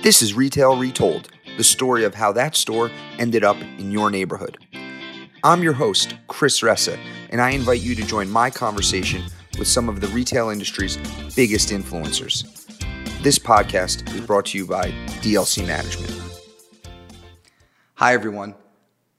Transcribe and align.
This 0.00 0.22
is 0.22 0.32
Retail 0.32 0.78
Retold, 0.78 1.28
the 1.56 1.64
story 1.64 2.04
of 2.04 2.14
how 2.14 2.30
that 2.32 2.54
store 2.54 2.88
ended 3.18 3.42
up 3.42 3.56
in 3.56 3.90
your 3.90 4.12
neighborhood. 4.12 4.56
I'm 5.42 5.60
your 5.60 5.72
host, 5.72 6.14
Chris 6.28 6.60
Ressa, 6.60 6.96
and 7.30 7.40
I 7.40 7.50
invite 7.50 7.80
you 7.80 7.96
to 7.96 8.06
join 8.06 8.30
my 8.30 8.48
conversation 8.48 9.24
with 9.58 9.66
some 9.66 9.88
of 9.88 10.00
the 10.00 10.06
retail 10.08 10.50
industry's 10.50 10.96
biggest 11.34 11.70
influencers. 11.70 12.44
This 13.22 13.40
podcast 13.40 14.08
is 14.14 14.20
brought 14.20 14.46
to 14.46 14.58
you 14.58 14.68
by 14.68 14.92
DLC 15.20 15.66
Management. 15.66 16.14
Hi 17.94 18.14
everyone. 18.14 18.54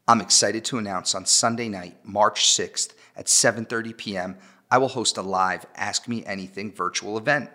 I'm 0.08 0.22
excited 0.22 0.64
to 0.66 0.78
announce 0.78 1.14
on 1.14 1.26
Sunday 1.26 1.68
night, 1.68 1.98
March 2.06 2.46
6th 2.46 2.94
at 3.18 3.26
7:30 3.26 3.98
p.m., 3.98 4.38
I 4.72 4.78
will 4.78 4.88
host 4.88 5.18
a 5.18 5.22
live 5.22 5.66
Ask 5.76 6.08
Me 6.08 6.24
Anything 6.26 6.72
virtual 6.72 7.18
event. 7.18 7.50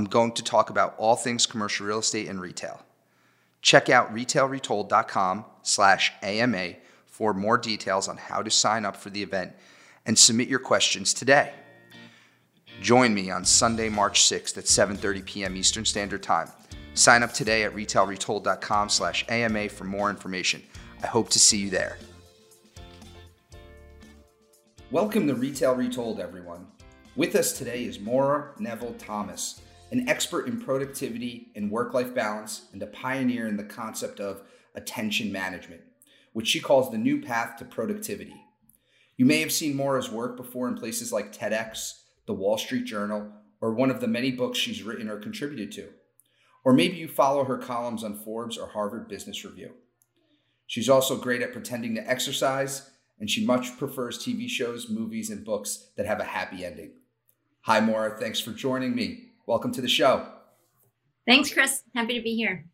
I'm 0.00 0.06
going 0.06 0.32
to 0.32 0.42
talk 0.42 0.70
about 0.70 0.94
all 0.96 1.14
things 1.14 1.44
commercial 1.44 1.86
real 1.86 1.98
estate 1.98 2.26
and 2.26 2.40
retail. 2.40 2.80
Check 3.60 3.90
out 3.90 4.14
retailretold.com 4.14 5.44
slash 5.60 6.10
AMA 6.22 6.76
for 7.04 7.34
more 7.34 7.58
details 7.58 8.08
on 8.08 8.16
how 8.16 8.40
to 8.40 8.50
sign 8.50 8.86
up 8.86 8.96
for 8.96 9.10
the 9.10 9.22
event 9.22 9.52
and 10.06 10.18
submit 10.18 10.48
your 10.48 10.58
questions 10.58 11.12
today. 11.12 11.52
Join 12.80 13.12
me 13.12 13.30
on 13.30 13.44
Sunday, 13.44 13.90
March 13.90 14.22
6th 14.22 14.56
at 14.56 14.64
7.30 14.64 15.22
p.m. 15.26 15.54
Eastern 15.54 15.84
Standard 15.84 16.22
Time. 16.22 16.48
Sign 16.94 17.22
up 17.22 17.34
today 17.34 17.64
at 17.64 17.74
retailretold.com 17.74 18.88
slash 18.88 19.26
AMA 19.28 19.68
for 19.68 19.84
more 19.84 20.08
information. 20.08 20.62
I 21.02 21.08
hope 21.08 21.28
to 21.28 21.38
see 21.38 21.58
you 21.58 21.68
there. 21.68 21.98
Welcome 24.90 25.26
to 25.26 25.34
Retail 25.34 25.74
Retold, 25.74 26.20
everyone. 26.20 26.68
With 27.16 27.34
us 27.34 27.52
today 27.52 27.84
is 27.84 28.00
Maura 28.00 28.52
Nevel 28.58 28.96
Thomas, 28.96 29.59
an 29.90 30.08
expert 30.08 30.46
in 30.46 30.60
productivity 30.60 31.50
and 31.56 31.70
work 31.70 31.92
life 31.92 32.14
balance, 32.14 32.66
and 32.72 32.82
a 32.82 32.86
pioneer 32.86 33.46
in 33.48 33.56
the 33.56 33.64
concept 33.64 34.20
of 34.20 34.42
attention 34.74 35.32
management, 35.32 35.80
which 36.32 36.48
she 36.48 36.60
calls 36.60 36.90
the 36.90 36.98
new 36.98 37.20
path 37.20 37.56
to 37.56 37.64
productivity. 37.64 38.44
You 39.16 39.26
may 39.26 39.40
have 39.40 39.52
seen 39.52 39.76
Maura's 39.76 40.10
work 40.10 40.36
before 40.36 40.68
in 40.68 40.76
places 40.76 41.12
like 41.12 41.32
TEDx, 41.32 41.92
the 42.26 42.32
Wall 42.32 42.56
Street 42.56 42.84
Journal, 42.84 43.32
or 43.60 43.74
one 43.74 43.90
of 43.90 44.00
the 44.00 44.08
many 44.08 44.30
books 44.30 44.58
she's 44.58 44.82
written 44.82 45.08
or 45.08 45.18
contributed 45.18 45.72
to. 45.72 45.90
Or 46.64 46.72
maybe 46.72 46.96
you 46.96 47.08
follow 47.08 47.44
her 47.44 47.58
columns 47.58 48.04
on 48.04 48.16
Forbes 48.16 48.56
or 48.56 48.68
Harvard 48.68 49.08
Business 49.08 49.44
Review. 49.44 49.72
She's 50.66 50.88
also 50.88 51.16
great 51.16 51.42
at 51.42 51.52
pretending 51.52 51.96
to 51.96 52.08
exercise, 52.08 52.90
and 53.18 53.28
she 53.28 53.44
much 53.44 53.76
prefers 53.76 54.18
TV 54.18 54.48
shows, 54.48 54.88
movies, 54.88 55.30
and 55.30 55.44
books 55.44 55.90
that 55.96 56.06
have 56.06 56.20
a 56.20 56.24
happy 56.24 56.64
ending. 56.64 56.92
Hi, 57.62 57.80
Maura. 57.80 58.16
Thanks 58.18 58.40
for 58.40 58.52
joining 58.52 58.94
me. 58.94 59.29
Welcome 59.50 59.72
to 59.72 59.80
the 59.80 59.88
show. 59.88 60.28
Thanks, 61.26 61.52
Chris. 61.52 61.82
Happy 61.92 62.16
to 62.16 62.22
be 62.22 62.36
here. 62.36 62.66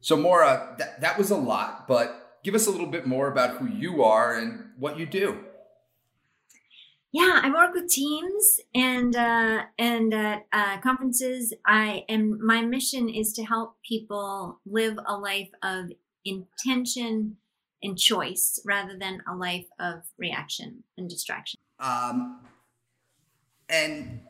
So, 0.00 0.16
Maura, 0.16 0.76
that, 0.78 1.00
that 1.00 1.18
was 1.18 1.32
a 1.32 1.36
lot, 1.36 1.88
but 1.88 2.38
give 2.44 2.54
us 2.54 2.68
a 2.68 2.70
little 2.70 2.86
bit 2.86 3.08
more 3.08 3.26
about 3.26 3.56
who 3.56 3.66
you 3.66 4.04
are 4.04 4.36
and 4.36 4.66
what 4.78 5.00
you 5.00 5.04
do. 5.04 5.40
Yeah, 7.10 7.40
I 7.42 7.50
work 7.50 7.74
with 7.74 7.90
teams 7.90 8.60
and 8.72 9.16
uh, 9.16 9.62
and 9.76 10.14
at 10.14 10.46
uh, 10.52 10.78
conferences. 10.78 11.52
I 11.66 12.04
am 12.08 12.38
my 12.40 12.62
mission 12.62 13.08
is 13.08 13.32
to 13.32 13.42
help 13.42 13.74
people 13.82 14.60
live 14.64 14.96
a 15.04 15.16
life 15.16 15.50
of 15.64 15.90
intention 16.24 17.38
and 17.82 17.98
choice 17.98 18.60
rather 18.64 18.96
than 18.96 19.22
a 19.28 19.34
life 19.34 19.66
of 19.80 20.04
reaction 20.18 20.84
and 20.96 21.10
distraction. 21.10 21.58
Um, 21.80 22.42
and 23.68 24.20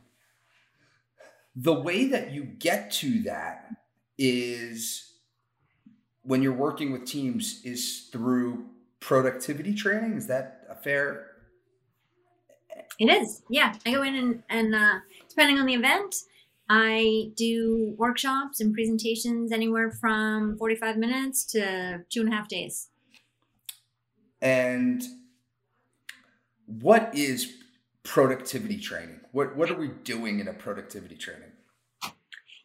the 1.56 1.72
way 1.72 2.06
that 2.08 2.32
you 2.32 2.44
get 2.44 2.90
to 2.90 3.22
that 3.22 3.70
is 4.18 5.12
when 6.22 6.42
you're 6.42 6.52
working 6.52 6.92
with 6.92 7.04
teams 7.04 7.60
is 7.64 8.08
through 8.10 8.66
productivity 9.00 9.74
training. 9.74 10.16
Is 10.16 10.26
that 10.26 10.66
a 10.68 10.74
fair? 10.74 11.30
It 12.98 13.06
is. 13.06 13.42
Yeah. 13.50 13.74
I 13.86 13.92
go 13.92 14.02
in 14.02 14.14
and, 14.14 14.42
and 14.48 14.74
uh, 14.74 14.94
depending 15.28 15.58
on 15.58 15.66
the 15.66 15.74
event 15.74 16.14
i 16.68 17.30
do 17.36 17.94
workshops 17.98 18.60
and 18.60 18.72
presentations 18.72 19.52
anywhere 19.52 19.90
from 19.90 20.56
45 20.56 20.96
minutes 20.96 21.44
to 21.44 22.00
two 22.08 22.20
and 22.20 22.32
a 22.32 22.36
half 22.36 22.48
days. 22.48 22.88
And 24.40 25.02
what 26.66 27.14
is 27.14 27.52
productivity 28.02 28.78
training? 28.78 29.20
What 29.34 29.56
what 29.56 29.68
are 29.68 29.76
we 29.76 29.88
doing 29.88 30.38
in 30.38 30.46
a 30.46 30.52
productivity 30.52 31.16
training? 31.16 31.50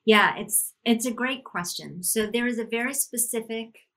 Yeah, 0.05 0.37
it's 0.37 0.75
it's 0.85 1.07
a 1.07 1.11
great 1.11 1.43
question. 1.43 2.03
So 2.03 2.27
there 2.27 2.45
is 2.45 2.59
a 2.59 2.63
very 2.63 2.93
specific 2.93 3.87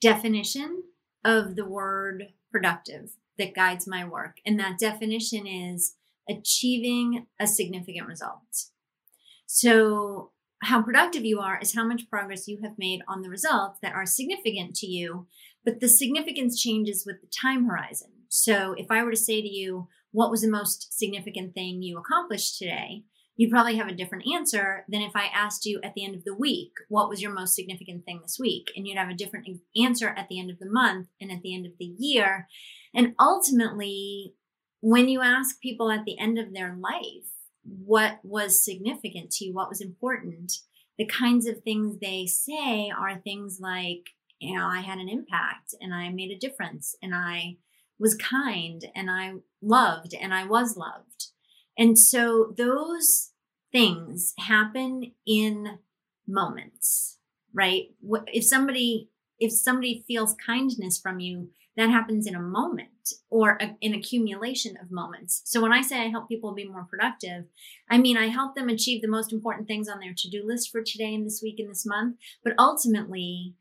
definition 0.00 0.84
of 1.22 1.56
the 1.56 1.66
word 1.66 2.28
productive 2.50 3.10
that 3.36 3.54
guides 3.54 3.86
my 3.86 4.02
work. 4.08 4.38
And 4.46 4.58
that 4.58 4.78
definition 4.78 5.46
is 5.46 5.96
achieving 6.26 7.26
a 7.38 7.46
significant 7.46 8.08
result. 8.08 8.70
So 9.44 10.30
how 10.62 10.80
productive 10.80 11.26
you 11.26 11.40
are 11.40 11.58
is 11.60 11.74
how 11.74 11.84
much 11.84 12.08
progress 12.08 12.48
you 12.48 12.60
have 12.62 12.78
made 12.78 13.02
on 13.06 13.20
the 13.20 13.28
results 13.28 13.78
that 13.82 13.92
are 13.92 14.06
significant 14.06 14.74
to 14.76 14.86
you, 14.86 15.26
but 15.66 15.80
the 15.80 15.88
significance 15.88 16.58
changes 16.58 17.04
with 17.04 17.20
the 17.20 17.28
time 17.28 17.66
horizon. 17.66 18.12
So 18.30 18.74
if 18.78 18.90
I 18.90 19.04
were 19.04 19.10
to 19.10 19.16
say 19.18 19.42
to 19.42 19.48
you, 19.48 19.88
what 20.16 20.30
was 20.30 20.40
the 20.40 20.50
most 20.50 20.98
significant 20.98 21.52
thing 21.52 21.82
you 21.82 21.98
accomplished 21.98 22.56
today? 22.56 23.02
You'd 23.36 23.50
probably 23.50 23.76
have 23.76 23.88
a 23.88 23.94
different 23.94 24.24
answer 24.26 24.86
than 24.88 25.02
if 25.02 25.14
I 25.14 25.26
asked 25.26 25.66
you 25.66 25.78
at 25.84 25.92
the 25.92 26.06
end 26.06 26.14
of 26.14 26.24
the 26.24 26.34
week, 26.34 26.70
what 26.88 27.10
was 27.10 27.20
your 27.20 27.34
most 27.34 27.54
significant 27.54 28.06
thing 28.06 28.20
this 28.22 28.38
week? 28.40 28.68
And 28.74 28.86
you'd 28.86 28.96
have 28.96 29.10
a 29.10 29.14
different 29.14 29.46
answer 29.76 30.14
at 30.16 30.28
the 30.30 30.40
end 30.40 30.50
of 30.50 30.58
the 30.58 30.70
month 30.70 31.08
and 31.20 31.30
at 31.30 31.42
the 31.42 31.54
end 31.54 31.66
of 31.66 31.72
the 31.78 31.94
year. 31.98 32.48
And 32.94 33.12
ultimately, 33.20 34.32
when 34.80 35.10
you 35.10 35.20
ask 35.20 35.60
people 35.60 35.90
at 35.90 36.06
the 36.06 36.18
end 36.18 36.38
of 36.38 36.54
their 36.54 36.74
life, 36.74 37.28
what 37.62 38.18
was 38.22 38.64
significant 38.64 39.32
to 39.32 39.44
you, 39.44 39.52
what 39.52 39.68
was 39.68 39.82
important, 39.82 40.50
the 40.96 41.04
kinds 41.04 41.46
of 41.46 41.62
things 41.62 41.98
they 42.00 42.24
say 42.24 42.90
are 42.90 43.20
things 43.20 43.58
like, 43.60 44.06
you 44.38 44.56
know, 44.56 44.64
I 44.64 44.80
had 44.80 44.96
an 44.96 45.10
impact 45.10 45.74
and 45.78 45.92
I 45.92 46.08
made 46.08 46.30
a 46.30 46.38
difference 46.38 46.96
and 47.02 47.14
I 47.14 47.58
was 47.98 48.14
kind 48.14 48.84
and 48.94 49.10
I 49.10 49.34
loved 49.62 50.14
and 50.14 50.34
I 50.34 50.44
was 50.44 50.76
loved. 50.76 51.28
And 51.78 51.98
so 51.98 52.54
those 52.56 53.32
things 53.72 54.34
happen 54.38 55.12
in 55.26 55.78
moments, 56.26 57.18
right? 57.52 57.86
If 58.28 58.44
somebody 58.44 59.10
if 59.38 59.52
somebody 59.52 60.02
feels 60.08 60.34
kindness 60.46 60.98
from 60.98 61.20
you, 61.20 61.50
that 61.76 61.90
happens 61.90 62.26
in 62.26 62.34
a 62.34 62.40
moment 62.40 63.12
or 63.28 63.58
a, 63.60 63.76
an 63.82 63.92
accumulation 63.92 64.78
of 64.80 64.90
moments. 64.90 65.42
So 65.44 65.60
when 65.60 65.74
I 65.74 65.82
say 65.82 66.00
I 66.00 66.08
help 66.08 66.26
people 66.26 66.54
be 66.54 66.66
more 66.66 66.84
productive, 66.84 67.44
I 67.90 67.98
mean 67.98 68.16
I 68.16 68.28
help 68.28 68.54
them 68.54 68.70
achieve 68.70 69.02
the 69.02 69.08
most 69.08 69.32
important 69.32 69.68
things 69.68 69.88
on 69.88 70.00
their 70.00 70.14
to-do 70.16 70.42
list 70.44 70.70
for 70.70 70.82
today 70.82 71.14
and 71.14 71.26
this 71.26 71.40
week 71.42 71.58
and 71.58 71.68
this 71.68 71.84
month, 71.84 72.16
but 72.42 72.54
ultimately 72.58 73.54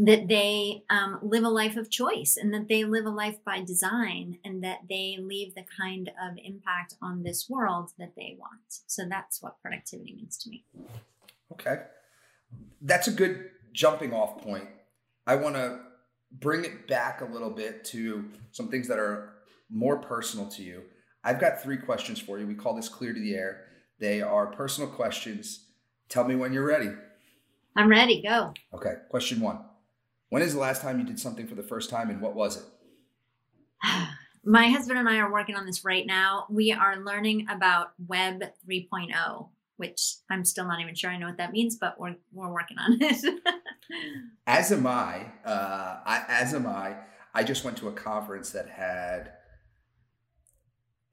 that 0.00 0.28
they 0.28 0.84
um, 0.90 1.18
live 1.22 1.42
a 1.42 1.48
life 1.48 1.76
of 1.76 1.90
choice 1.90 2.38
and 2.40 2.54
that 2.54 2.68
they 2.68 2.84
live 2.84 3.04
a 3.04 3.10
life 3.10 3.38
by 3.44 3.60
design 3.60 4.38
and 4.44 4.62
that 4.62 4.78
they 4.88 5.18
leave 5.20 5.56
the 5.56 5.64
kind 5.76 6.08
of 6.08 6.38
impact 6.42 6.94
on 7.02 7.24
this 7.24 7.48
world 7.50 7.90
that 7.98 8.12
they 8.16 8.36
want. 8.38 8.60
So 8.86 9.08
that's 9.08 9.42
what 9.42 9.60
productivity 9.60 10.14
means 10.14 10.36
to 10.38 10.50
me. 10.50 10.64
Okay. 11.52 11.82
That's 12.80 13.08
a 13.08 13.10
good 13.10 13.50
jumping 13.72 14.12
off 14.12 14.40
point. 14.40 14.68
I 15.26 15.34
want 15.34 15.56
to 15.56 15.80
bring 16.30 16.64
it 16.64 16.86
back 16.86 17.20
a 17.20 17.24
little 17.24 17.50
bit 17.50 17.84
to 17.86 18.30
some 18.52 18.68
things 18.68 18.86
that 18.86 19.00
are 19.00 19.34
more 19.68 19.98
personal 19.98 20.46
to 20.50 20.62
you. 20.62 20.82
I've 21.24 21.40
got 21.40 21.60
three 21.60 21.76
questions 21.76 22.20
for 22.20 22.38
you. 22.38 22.46
We 22.46 22.54
call 22.54 22.76
this 22.76 22.88
clear 22.88 23.12
to 23.12 23.20
the 23.20 23.34
air. 23.34 23.64
They 23.98 24.22
are 24.22 24.46
personal 24.46 24.88
questions. 24.88 25.66
Tell 26.08 26.22
me 26.22 26.36
when 26.36 26.52
you're 26.52 26.64
ready. 26.64 26.90
I'm 27.74 27.88
ready. 27.88 28.22
Go. 28.22 28.54
Okay. 28.72 28.94
Question 29.10 29.40
one 29.40 29.58
when 30.30 30.42
is 30.42 30.54
the 30.54 30.60
last 30.60 30.82
time 30.82 30.98
you 30.98 31.06
did 31.06 31.18
something 31.18 31.46
for 31.46 31.54
the 31.54 31.62
first 31.62 31.90
time 31.90 32.10
and 32.10 32.20
what 32.20 32.34
was 32.34 32.58
it? 32.58 32.64
My 34.44 34.68
husband 34.68 34.98
and 34.98 35.08
I 35.08 35.18
are 35.18 35.32
working 35.32 35.56
on 35.56 35.66
this 35.66 35.84
right 35.84 36.06
now. 36.06 36.46
We 36.48 36.72
are 36.72 36.96
learning 36.96 37.46
about 37.50 37.92
Web 38.06 38.42
3.0, 38.66 39.48
which 39.76 40.16
I'm 40.30 40.44
still 40.44 40.66
not 40.66 40.80
even 40.80 40.94
sure 40.94 41.10
I 41.10 41.18
know 41.18 41.26
what 41.26 41.36
that 41.38 41.52
means, 41.52 41.76
but 41.76 41.98
we're, 42.00 42.16
we're 42.32 42.52
working 42.52 42.78
on 42.78 42.98
it. 43.00 43.42
as 44.46 44.72
am 44.72 44.86
I, 44.86 45.26
uh, 45.44 46.00
I. 46.04 46.24
As 46.28 46.54
am 46.54 46.66
I. 46.66 46.96
I 47.34 47.44
just 47.44 47.64
went 47.64 47.76
to 47.78 47.88
a 47.88 47.92
conference 47.92 48.50
that 48.50 48.68
had 48.68 49.32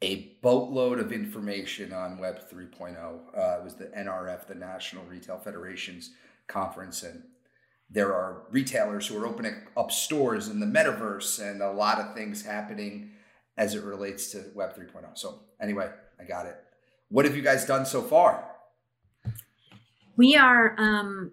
a 0.01 0.37
boatload 0.41 0.99
of 0.99 1.11
information 1.11 1.93
on 1.93 2.17
Web 2.17 2.49
3.0. 2.49 2.97
Uh, 2.97 3.59
it 3.59 3.63
was 3.63 3.75
the 3.75 3.85
NRF, 3.97 4.47
the 4.47 4.55
National 4.55 5.03
Retail 5.05 5.39
Federation's 5.39 6.11
conference, 6.47 7.03
and 7.03 7.23
there 7.89 8.13
are 8.13 8.43
retailers 8.49 9.07
who 9.07 9.17
are 9.17 9.27
opening 9.27 9.55
up 9.77 9.91
stores 9.91 10.47
in 10.47 10.59
the 10.59 10.65
metaverse 10.65 11.39
and 11.39 11.61
a 11.61 11.71
lot 11.71 11.99
of 11.99 12.13
things 12.13 12.45
happening 12.45 13.11
as 13.57 13.75
it 13.75 13.83
relates 13.83 14.31
to 14.31 14.43
Web 14.53 14.75
3.0. 14.75 15.17
So, 15.17 15.39
anyway, 15.61 15.89
I 16.19 16.23
got 16.23 16.45
it. 16.45 16.57
What 17.09 17.25
have 17.25 17.35
you 17.35 17.41
guys 17.41 17.65
done 17.65 17.85
so 17.85 18.01
far? 18.01 18.43
We 20.17 20.35
are 20.35 20.75
um 20.77 21.31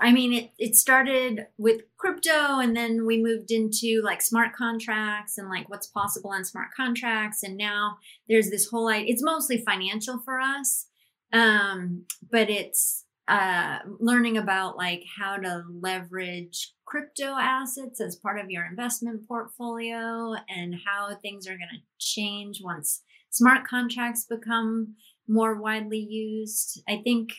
I 0.00 0.12
mean, 0.12 0.32
it, 0.32 0.50
it 0.58 0.76
started 0.76 1.46
with 1.58 1.82
crypto 1.96 2.60
and 2.60 2.76
then 2.76 3.06
we 3.06 3.22
moved 3.22 3.50
into 3.50 4.02
like 4.04 4.22
smart 4.22 4.54
contracts 4.54 5.38
and 5.38 5.48
like 5.48 5.68
what's 5.68 5.88
possible 5.88 6.30
on 6.30 6.44
smart 6.44 6.68
contracts. 6.76 7.42
And 7.42 7.56
now 7.56 7.98
there's 8.28 8.50
this 8.50 8.68
whole, 8.68 8.88
it's 8.88 9.22
mostly 9.22 9.58
financial 9.58 10.20
for 10.20 10.40
us. 10.40 10.86
Um, 11.32 12.04
but 12.30 12.50
it's, 12.50 13.03
uh, 13.26 13.78
learning 13.98 14.36
about 14.36 14.76
like 14.76 15.02
how 15.18 15.36
to 15.36 15.64
leverage 15.80 16.74
crypto 16.84 17.36
assets 17.38 18.00
as 18.00 18.16
part 18.16 18.38
of 18.38 18.50
your 18.50 18.66
investment 18.66 19.26
portfolio 19.26 20.34
and 20.48 20.74
how 20.86 21.08
things 21.22 21.46
are 21.46 21.56
going 21.56 21.68
to 21.72 21.80
change 21.98 22.60
once 22.62 23.02
smart 23.34 23.66
contracts 23.66 24.24
become 24.24 24.94
more 25.26 25.60
widely 25.60 25.98
used. 25.98 26.80
I 26.88 27.00
think, 27.02 27.30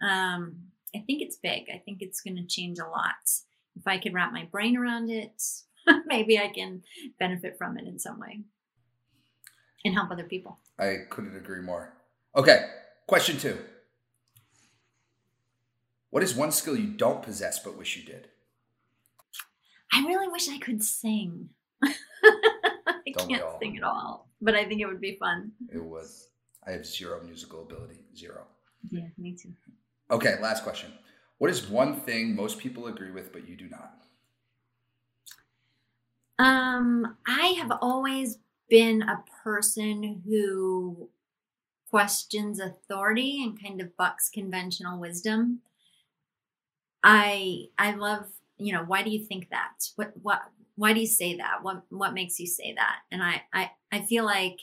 um, 0.00 0.56
I 0.94 1.00
think 1.06 1.22
it's 1.22 1.36
big. 1.36 1.64
I 1.74 1.78
think 1.78 1.98
it's 2.00 2.20
going 2.20 2.36
to 2.36 2.46
change 2.46 2.78
a 2.78 2.88
lot. 2.88 3.14
If 3.76 3.86
I 3.86 3.98
could 3.98 4.14
wrap 4.14 4.32
my 4.32 4.44
brain 4.50 4.76
around 4.76 5.10
it, 5.10 5.42
maybe 6.06 6.38
I 6.38 6.48
can 6.48 6.82
benefit 7.18 7.56
from 7.58 7.78
it 7.78 7.86
in 7.86 7.98
some 7.98 8.20
way 8.20 8.40
and 9.84 9.94
help 9.94 10.10
other 10.10 10.24
people. 10.24 10.58
I 10.78 10.98
couldn't 11.08 11.36
agree 11.36 11.62
more. 11.62 11.94
Okay, 12.36 12.66
question 13.06 13.38
two. 13.38 13.58
What 16.10 16.22
is 16.22 16.34
one 16.34 16.52
skill 16.52 16.76
you 16.76 16.88
don't 16.88 17.22
possess 17.22 17.58
but 17.60 17.78
wish 17.78 17.96
you 17.96 18.04
did? 18.04 18.28
I 19.92 20.04
really 20.06 20.28
wish 20.28 20.48
I 20.48 20.58
could 20.58 20.82
sing. 20.82 21.50
I 21.82 21.92
don't 23.16 23.28
can't 23.28 23.44
sing 23.60 23.76
at 23.76 23.82
all, 23.82 24.28
but 24.40 24.54
I 24.54 24.64
think 24.64 24.80
it 24.80 24.86
would 24.86 25.00
be 25.00 25.16
fun. 25.18 25.52
It 25.72 25.84
was. 25.84 26.28
I 26.66 26.72
have 26.72 26.86
zero 26.86 27.22
musical 27.24 27.62
ability. 27.62 28.04
Zero. 28.16 28.46
Yeah, 28.90 29.06
me 29.18 29.34
too. 29.34 29.52
Okay, 30.10 30.36
last 30.40 30.64
question. 30.64 30.92
What 31.38 31.50
is 31.50 31.68
one 31.68 31.98
thing 32.00 32.36
most 32.36 32.58
people 32.58 32.86
agree 32.88 33.10
with, 33.10 33.32
but 33.32 33.48
you 33.48 33.56
do 33.56 33.68
not? 33.68 33.94
Um, 36.38 37.16
I 37.26 37.54
have 37.58 37.72
always 37.80 38.38
been 38.68 39.02
a 39.02 39.24
person 39.42 40.22
who 40.26 41.08
questions 41.90 42.60
authority 42.60 43.42
and 43.42 43.60
kind 43.60 43.80
of 43.80 43.96
bucks 43.96 44.30
conventional 44.32 44.98
wisdom. 44.98 45.60
I 47.02 47.66
I 47.78 47.92
love, 47.94 48.26
you 48.58 48.72
know, 48.72 48.84
why 48.84 49.02
do 49.02 49.10
you 49.10 49.24
think 49.24 49.48
that? 49.50 49.72
What 49.96 50.12
what 50.22 50.42
why 50.76 50.92
do 50.92 51.00
you 51.00 51.06
say 51.06 51.36
that? 51.36 51.62
What 51.62 51.82
what 51.90 52.14
makes 52.14 52.38
you 52.38 52.46
say 52.46 52.74
that? 52.76 52.96
And 53.10 53.22
I 53.22 53.42
I 53.52 53.70
I 53.92 54.00
feel 54.02 54.24
like 54.24 54.56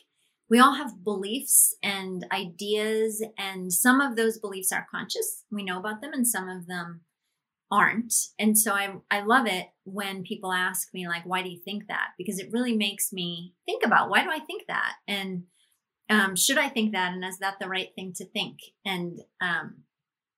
we 0.50 0.60
all 0.60 0.76
have 0.76 1.04
beliefs 1.04 1.76
and 1.84 2.26
ideas, 2.32 3.24
and 3.38 3.72
some 3.74 4.00
of 4.00 4.16
those 4.16 4.40
beliefs 4.40 4.72
are 4.72 4.88
conscious. 4.90 5.44
We 5.52 5.64
know 5.64 5.80
about 5.80 6.02
them, 6.02 6.14
and 6.14 6.26
some 6.26 6.48
of 6.48 6.68
them 6.68 7.02
aren't. 7.70 8.14
And 8.40 8.58
so 8.58 8.74
I, 8.74 8.96
I 9.12 9.22
love 9.22 9.46
it 9.46 9.68
when 9.84 10.24
people 10.24 10.54
ask 10.54 10.94
me, 10.94 11.08
like, 11.08 11.26
why 11.26 11.42
do 11.42 11.50
you 11.50 11.60
think 11.60 11.88
that? 11.88 12.10
Because 12.18 12.40
it 12.40 12.52
really 12.52 12.76
makes 12.78 13.12
me 13.12 13.54
think 13.66 13.86
about 13.86 14.10
why 14.10 14.24
do 14.24 14.30
I 14.30 14.40
think 14.40 14.64
that? 14.68 14.94
And 15.08 15.44
um, 16.10 16.36
should 16.36 16.58
I 16.58 16.70
think 16.70 16.94
that? 16.94 17.14
And 17.14 17.24
is 17.26 17.40
that 17.40 17.60
the 17.60 17.68
right 17.68 17.90
thing 17.96 18.14
to 18.14 18.26
think? 18.26 18.60
And 18.86 19.20
um, 19.42 19.84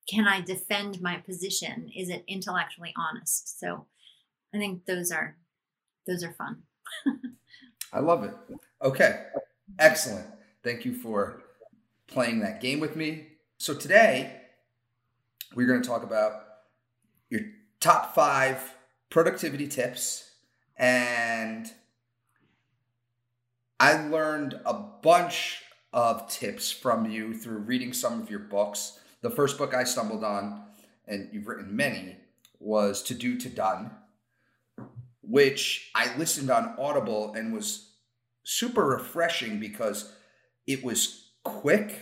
can 0.10 0.28
I 0.28 0.42
defend 0.42 1.02
my 1.02 1.18
position? 1.18 1.92
Is 1.96 2.10
it 2.10 2.24
intellectually 2.28 2.94
honest? 2.98 3.60
So 3.60 3.86
I 4.54 4.58
think 4.58 4.86
those 4.86 5.12
are 5.12 5.38
those 6.08 6.24
are 6.24 6.34
fun. 6.34 6.64
I 7.94 8.00
love 8.00 8.24
it. 8.24 8.34
Okay. 8.82 9.26
Excellent. 9.78 10.26
Thank 10.64 10.86
you 10.86 10.94
for 10.94 11.44
playing 12.08 12.40
that 12.40 12.60
game 12.60 12.80
with 12.80 12.96
me. 12.96 13.28
So 13.58 13.74
today, 13.74 14.42
we're 15.54 15.68
going 15.68 15.82
to 15.82 15.88
talk 15.88 16.04
about 16.04 16.44
your 17.30 17.42
top 17.80 18.16
five 18.16 18.76
productivity 19.10 19.68
tips. 19.68 20.32
And 20.78 21.72
I 23.80 24.08
learned 24.08 24.60
a 24.66 24.74
bunch 24.74 25.62
of 25.94 26.28
tips 26.30 26.72
from 26.72 27.10
you 27.10 27.34
through 27.34 27.60
reading 27.60 27.94
some 27.94 28.22
of 28.22 28.30
your 28.30 28.40
books. 28.40 28.99
The 29.22 29.30
first 29.30 29.58
book 29.58 29.74
I 29.74 29.84
stumbled 29.84 30.24
on, 30.24 30.64
and 31.08 31.30
you've 31.34 31.48
written 31.48 31.76
many, 31.76 32.18
was 32.60 33.04
To 33.04 33.14
Do 33.14 33.38
to 33.38 33.50
Done, 33.50 33.92
which 35.22 35.92
I 35.96 36.16
listened 36.18 36.50
on 36.50 36.76
Audible 36.78 37.34
and 37.34 37.54
was 37.54 37.92
super 38.44 38.86
refreshing 38.86 39.60
because 39.60 40.14
it 40.66 40.84
was 40.84 41.32
quick 41.44 41.96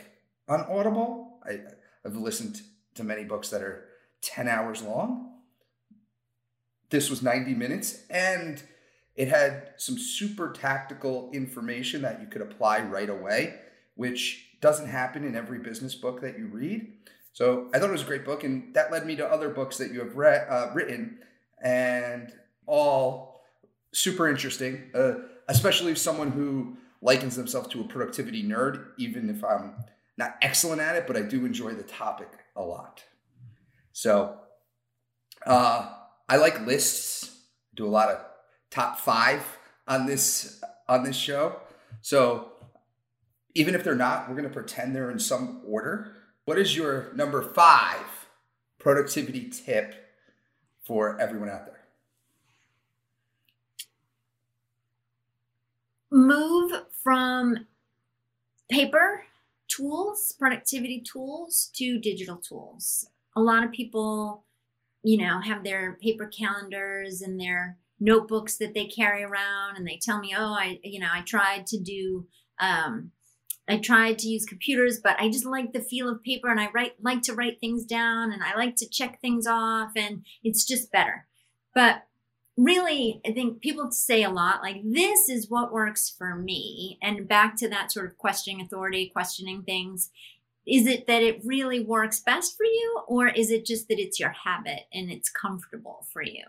on 0.48 0.62
Audible. 0.62 1.40
I, 1.44 1.60
I've 2.06 2.16
listened 2.16 2.62
to 2.96 3.04
many 3.04 3.24
books 3.24 3.50
that 3.50 3.62
are 3.62 3.86
10 4.22 4.48
hours 4.48 4.82
long. 4.82 5.40
This 6.90 7.10
was 7.10 7.22
90 7.22 7.54
minutes 7.54 8.04
and 8.10 8.62
it 9.16 9.28
had 9.28 9.72
some 9.78 9.98
super 9.98 10.52
tactical 10.52 11.32
information 11.34 12.04
that 12.04 12.22
you 12.22 12.28
could 12.28 12.42
apply 12.42 12.82
right 12.82 13.10
away, 13.10 13.56
which 13.96 14.52
doesn't 14.62 14.88
happen 14.88 15.24
in 15.24 15.36
every 15.36 15.60
business 15.60 15.96
book 15.96 16.22
that 16.22 16.38
you 16.38 16.48
read. 16.48 16.94
So 17.38 17.70
I 17.72 17.78
thought 17.78 17.90
it 17.90 17.92
was 17.92 18.02
a 18.02 18.06
great 18.06 18.26
book, 18.26 18.44
and 18.44 18.74
that 18.74 18.92
led 18.92 19.06
me 19.06 19.16
to 19.18 19.24
other 19.24 19.50
books 19.50 19.78
that 19.78 19.92
you 19.92 20.00
have 20.00 20.16
read, 20.16 20.48
uh, 20.50 20.72
written, 20.74 21.20
and 21.64 22.34
all 22.66 23.44
super 23.94 24.28
interesting. 24.28 24.90
Uh, 24.96 25.20
especially 25.48 25.94
someone 25.94 26.32
who 26.32 26.78
likens 27.00 27.36
themselves 27.36 27.68
to 27.68 27.82
a 27.82 27.84
productivity 27.84 28.44
nerd, 28.44 28.88
even 28.98 29.30
if 29.30 29.44
I'm 29.44 29.76
not 30.18 30.38
excellent 30.42 30.82
at 30.82 30.96
it, 30.96 31.06
but 31.06 31.16
I 31.16 31.22
do 31.22 31.46
enjoy 31.46 31.76
the 31.76 31.84
topic 31.84 32.30
a 32.56 32.64
lot. 32.64 33.04
So 33.92 34.40
uh, 35.46 35.92
I 36.28 36.38
like 36.38 36.66
lists. 36.66 37.40
Do 37.76 37.86
a 37.86 37.88
lot 37.88 38.10
of 38.10 38.18
top 38.72 38.98
five 39.00 39.44
on 39.88 40.08
this 40.08 40.60
on 40.90 41.04
this 41.04 41.16
show. 41.16 41.58
So 42.02 42.54
even 43.54 43.76
if 43.76 43.84
they're 43.84 43.94
not, 43.94 44.28
we're 44.28 44.38
going 44.38 44.50
to 44.50 44.54
pretend 44.54 44.96
they're 44.96 45.12
in 45.12 45.20
some 45.20 45.62
order. 45.68 46.17
What 46.48 46.58
is 46.58 46.78
your 46.78 47.12
number 47.14 47.42
five 47.44 48.28
productivity 48.80 49.50
tip 49.50 49.94
for 50.86 51.20
everyone 51.20 51.50
out 51.50 51.66
there? 51.66 51.78
move 56.12 56.72
from 57.04 57.68
paper 58.70 59.24
tools, 59.68 60.34
productivity 60.40 61.02
tools, 61.02 61.70
to 61.76 62.00
digital 62.00 62.38
tools. 62.38 63.10
A 63.36 63.42
lot 63.42 63.64
of 63.64 63.72
people, 63.72 64.46
you 65.04 65.18
know, 65.18 65.40
have 65.42 65.64
their 65.64 65.98
paper 66.02 66.28
calendars 66.28 67.22
and 67.22 67.40
their 67.40 67.78
notebooks 68.00 68.58
that 68.58 68.74
they 68.74 68.86
carry 68.86 69.24
around 69.24 69.76
and 69.76 69.88
they 69.88 70.00
tell 70.02 70.20
me, 70.20 70.34
oh, 70.38 70.54
I, 70.54 70.80
you 70.84 71.00
know, 71.00 71.10
I 71.12 71.22
tried 71.22 71.68
to 71.68 71.80
do, 71.80 72.28
um, 72.60 73.12
I 73.70 73.78
tried 73.78 74.20
to 74.20 74.28
use 74.28 74.46
computers, 74.46 75.00
but 75.00 75.20
I 75.20 75.30
just 75.30 75.46
like 75.46 75.74
the 75.74 75.82
feel 75.82 76.10
of 76.10 76.24
paper 76.24 76.50
and 76.50 76.60
I 76.60 76.70
write, 76.74 76.94
like 77.02 77.22
to 77.24 77.34
write 77.34 77.60
things 77.60 77.86
down 77.86 78.32
and 78.32 78.42
I 78.44 78.56
like 78.56 78.78
to 78.78 78.90
check 78.90 79.20
things 79.20 79.46
off 79.46 79.92
and 79.96 80.24
it's 80.44 80.64
just 80.64 80.92
better. 80.92 81.26
But 81.74 82.04
really, 82.56 83.22
I 83.26 83.34
think 83.34 83.62
people 83.62 83.92
say 83.92 84.24
a 84.24 84.30
lot 84.30 84.62
like, 84.62 84.82
this 84.84 85.30
is 85.30 85.50
what 85.50 85.74
works 85.74 86.14
for 86.18 86.36
me. 86.36 86.98
And 87.02 87.28
back 87.28 87.56
to 87.58 87.70
that 87.70 87.92
sort 87.92 88.06
of 88.06 88.18
questioning 88.18 88.62
authority, 88.62 89.10
questioning 89.10 89.64
things. 89.64 90.12
Is 90.66 90.88
it 90.88 91.08
that 91.08 91.24
it 91.24 91.42
really 91.46 91.80
works 91.80 92.20
best 92.20 92.58
for 92.58 92.66
you, 92.66 93.02
or 93.08 93.28
is 93.28 93.52
it 93.52 93.66
just 93.66 93.88
that 93.88 94.00
it's 94.00 94.20
your 94.20 94.32
habit 94.44 94.82
and 94.92 95.10
it's 95.10 95.30
comfortable 95.30 96.06
for 96.12 96.22
you? 96.22 96.44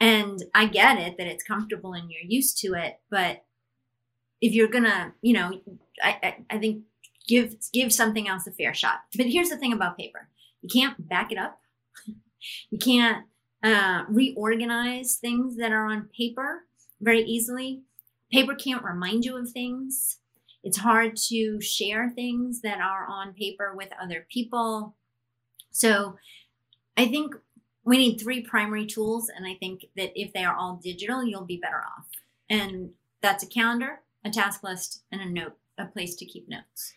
And 0.00 0.42
I 0.54 0.66
get 0.66 0.98
it 0.98 1.16
that 1.18 1.26
it's 1.26 1.44
comfortable 1.44 1.92
and 1.92 2.10
you're 2.10 2.20
used 2.22 2.58
to 2.58 2.74
it, 2.74 2.98
but 3.10 3.44
if 4.40 4.52
you're 4.52 4.68
gonna, 4.68 5.14
you 5.22 5.32
know, 5.32 5.60
I, 6.02 6.18
I, 6.22 6.36
I 6.50 6.58
think 6.58 6.82
give 7.26 7.56
give 7.72 7.92
something 7.92 8.28
else 8.28 8.46
a 8.46 8.52
fair 8.52 8.74
shot. 8.74 9.00
But 9.16 9.26
here's 9.26 9.48
the 9.48 9.56
thing 9.56 9.72
about 9.72 9.98
paper: 9.98 10.28
you 10.62 10.68
can't 10.68 11.08
back 11.08 11.32
it 11.32 11.38
up. 11.38 11.58
you 12.70 12.78
can't 12.78 13.26
uh, 13.62 14.04
reorganize 14.08 15.16
things 15.16 15.56
that 15.56 15.72
are 15.72 15.86
on 15.86 16.08
paper 16.16 16.64
very 17.00 17.22
easily. 17.22 17.82
Paper 18.32 18.54
can't 18.54 18.84
remind 18.84 19.24
you 19.24 19.36
of 19.36 19.50
things. 19.50 20.18
It's 20.62 20.78
hard 20.78 21.16
to 21.28 21.60
share 21.60 22.10
things 22.10 22.60
that 22.62 22.80
are 22.80 23.06
on 23.06 23.34
paper 23.34 23.74
with 23.76 23.88
other 24.02 24.26
people. 24.28 24.96
So 25.70 26.16
I 26.96 27.06
think 27.06 27.34
we 27.84 27.98
need 27.98 28.18
three 28.18 28.42
primary 28.42 28.84
tools. 28.84 29.30
And 29.34 29.46
I 29.46 29.54
think 29.54 29.86
that 29.96 30.10
if 30.20 30.32
they 30.32 30.44
are 30.44 30.56
all 30.56 30.80
digital, 30.82 31.24
you'll 31.24 31.44
be 31.44 31.58
better 31.58 31.84
off. 31.96 32.06
And 32.50 32.90
that's 33.22 33.44
a 33.44 33.46
calendar, 33.46 34.00
a 34.26 34.30
task 34.30 34.62
list, 34.62 35.02
and 35.12 35.20
a 35.20 35.26
note, 35.26 35.56
a 35.78 35.86
place 35.86 36.16
to 36.16 36.26
keep 36.26 36.48
notes. 36.48 36.92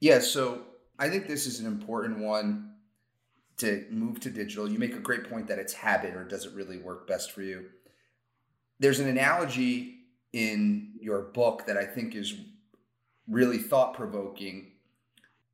Yeah. 0.00 0.20
So 0.20 0.62
I 0.98 1.08
think 1.08 1.28
this 1.28 1.46
is 1.46 1.60
an 1.60 1.66
important 1.66 2.18
one 2.18 2.72
to 3.58 3.84
move 3.90 4.20
to 4.20 4.30
digital. 4.30 4.70
You 4.70 4.78
make 4.78 4.94
a 4.94 5.00
great 5.00 5.28
point 5.28 5.48
that 5.48 5.58
it's 5.58 5.74
habit 5.74 6.14
or 6.14 6.24
does 6.24 6.46
it 6.46 6.54
really 6.54 6.78
work 6.78 7.06
best 7.06 7.32
for 7.32 7.42
you? 7.42 7.66
There's 8.78 9.00
an 9.00 9.08
analogy 9.08 9.96
in 10.32 10.92
your 11.00 11.22
book 11.22 11.66
that 11.66 11.76
I 11.76 11.84
think 11.84 12.14
is 12.14 12.34
really 13.26 13.58
thought 13.58 13.94
provoking 13.94 14.72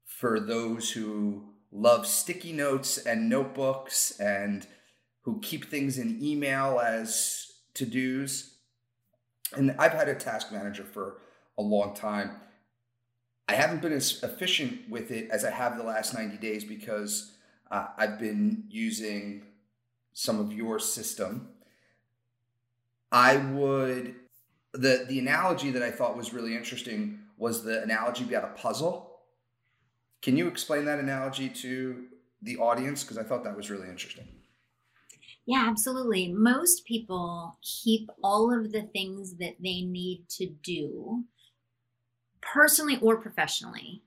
for 0.04 0.38
those 0.38 0.90
who 0.90 1.49
love 1.73 2.06
sticky 2.06 2.52
notes 2.52 2.99
and 2.99 3.28
notebooks 3.28 4.12
and 4.21 4.66
who 5.23 5.40
keep 5.40 5.71
things 5.71 5.99
in 5.99 6.23
email 6.23 6.78
as 6.78 7.52
to 7.75 7.87
dos. 7.87 8.53
And 9.56 9.75
I've 9.78 9.92
had 9.92 10.08
a 10.08 10.14
task 10.14 10.52
manager 10.52 10.84
for 10.84 11.18
a 11.58 11.62
long 11.62 11.94
time. 11.94 12.37
I 13.49 13.54
haven't 13.54 13.82
been 13.82 13.92
as 13.92 14.23
efficient 14.23 14.88
with 14.88 15.11
it 15.11 15.30
as 15.30 15.44
I 15.44 15.50
have 15.50 15.76
the 15.76 15.84
last 15.84 16.14
90 16.14 16.38
days 16.38 16.64
because 16.64 17.32
uh, 17.70 17.88
I've 17.96 18.18
been 18.18 18.64
using 18.68 19.44
some 20.12 20.40
of 20.40 20.52
your 20.52 20.78
system. 20.78 21.49
I 23.12 23.37
would 23.37 24.14
the 24.73 25.04
the 25.08 25.20
analogy 25.20 25.70
that 25.70 25.82
I 25.82 25.90
thought 25.90 26.16
was 26.16 26.32
really 26.32 26.56
interesting 26.56 27.20
was 27.37 27.62
the 27.62 27.82
analogy 27.82 28.25
about 28.25 28.44
a 28.44 28.61
puzzle. 28.61 29.20
Can 30.20 30.37
you 30.37 30.49
explain 30.49 30.84
that 30.87 30.99
analogy 30.99 31.49
to 31.49 32.06
the 32.44 32.58
audience 32.58 33.02
because 33.02 33.18
I 33.18 33.23
thought 33.23 33.42
that 33.44 33.56
was 33.56 33.70
really 33.70 33.88
interesting. 33.88 34.26
Yeah, 35.46 35.64
absolutely. 35.68 36.28
Most 36.32 36.84
people 36.84 37.58
keep 37.62 38.10
all 38.22 38.52
of 38.52 38.72
the 38.72 38.82
things 38.82 39.36
that 39.36 39.56
they 39.62 39.82
need 39.82 40.28
to 40.30 40.46
do 40.46 41.24
personally 42.40 42.98
or 43.00 43.16
professionally 43.20 44.02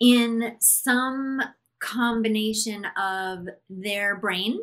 in 0.00 0.56
some 0.60 1.40
combination 1.80 2.86
of 2.96 3.48
their 3.70 4.16
brain, 4.16 4.60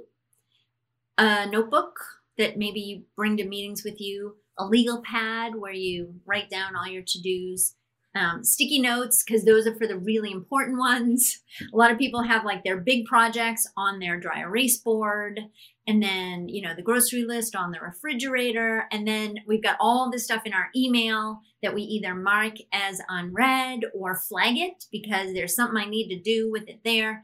a 1.18 1.46
notebook 1.48 2.00
that 2.38 2.58
maybe 2.58 2.80
you 2.80 3.04
bring 3.16 3.38
to 3.38 3.46
meetings 3.46 3.84
with 3.84 4.00
you, 4.00 4.38
a 4.58 4.66
legal 4.66 5.02
pad 5.02 5.56
where 5.56 5.74
you 5.74 6.16
write 6.26 6.50
down 6.50 6.76
all 6.76 6.88
your 6.88 7.04
to 7.06 7.22
dos, 7.22 7.76
um, 8.14 8.44
sticky 8.44 8.82
notes 8.82 9.24
because 9.24 9.46
those 9.46 9.66
are 9.66 9.76
for 9.76 9.88
the 9.88 9.98
really 9.98 10.32
important 10.32 10.78
ones. 10.78 11.40
A 11.74 11.78
lot 11.78 11.92
of 11.92 11.98
people 11.98 12.24
have 12.24 12.46
like 12.46 12.64
their 12.64 12.78
big 12.78 13.06
projects 13.06 13.68
on 13.78 14.00
their 14.00 14.20
dry 14.20 14.42
erase 14.42 14.78
board, 14.78 15.40
and 15.88 16.04
then 16.04 16.50
you 16.50 16.62
know 16.62 16.76
the 16.76 16.82
grocery 16.82 17.24
list 17.24 17.56
on 17.56 17.72
the 17.72 17.80
refrigerator, 17.80 18.86
and 18.92 19.08
then 19.08 19.38
we've 19.48 19.64
got 19.64 19.78
all 19.80 20.12
this 20.12 20.26
stuff 20.26 20.44
in 20.46 20.54
our 20.54 20.70
email 20.76 21.40
that 21.64 21.74
we 21.74 21.84
either 21.84 22.16
mark 22.16 22.56
as 22.74 23.02
unread 23.08 23.82
or 23.94 24.16
flag 24.16 24.58
it 24.58 24.86
because 24.92 25.34
there's 25.34 25.56
something 25.56 25.78
I 25.78 25.90
need 25.90 26.10
to 26.10 26.20
do 26.20 26.52
with 26.52 26.68
it 26.68 26.82
there. 26.84 27.24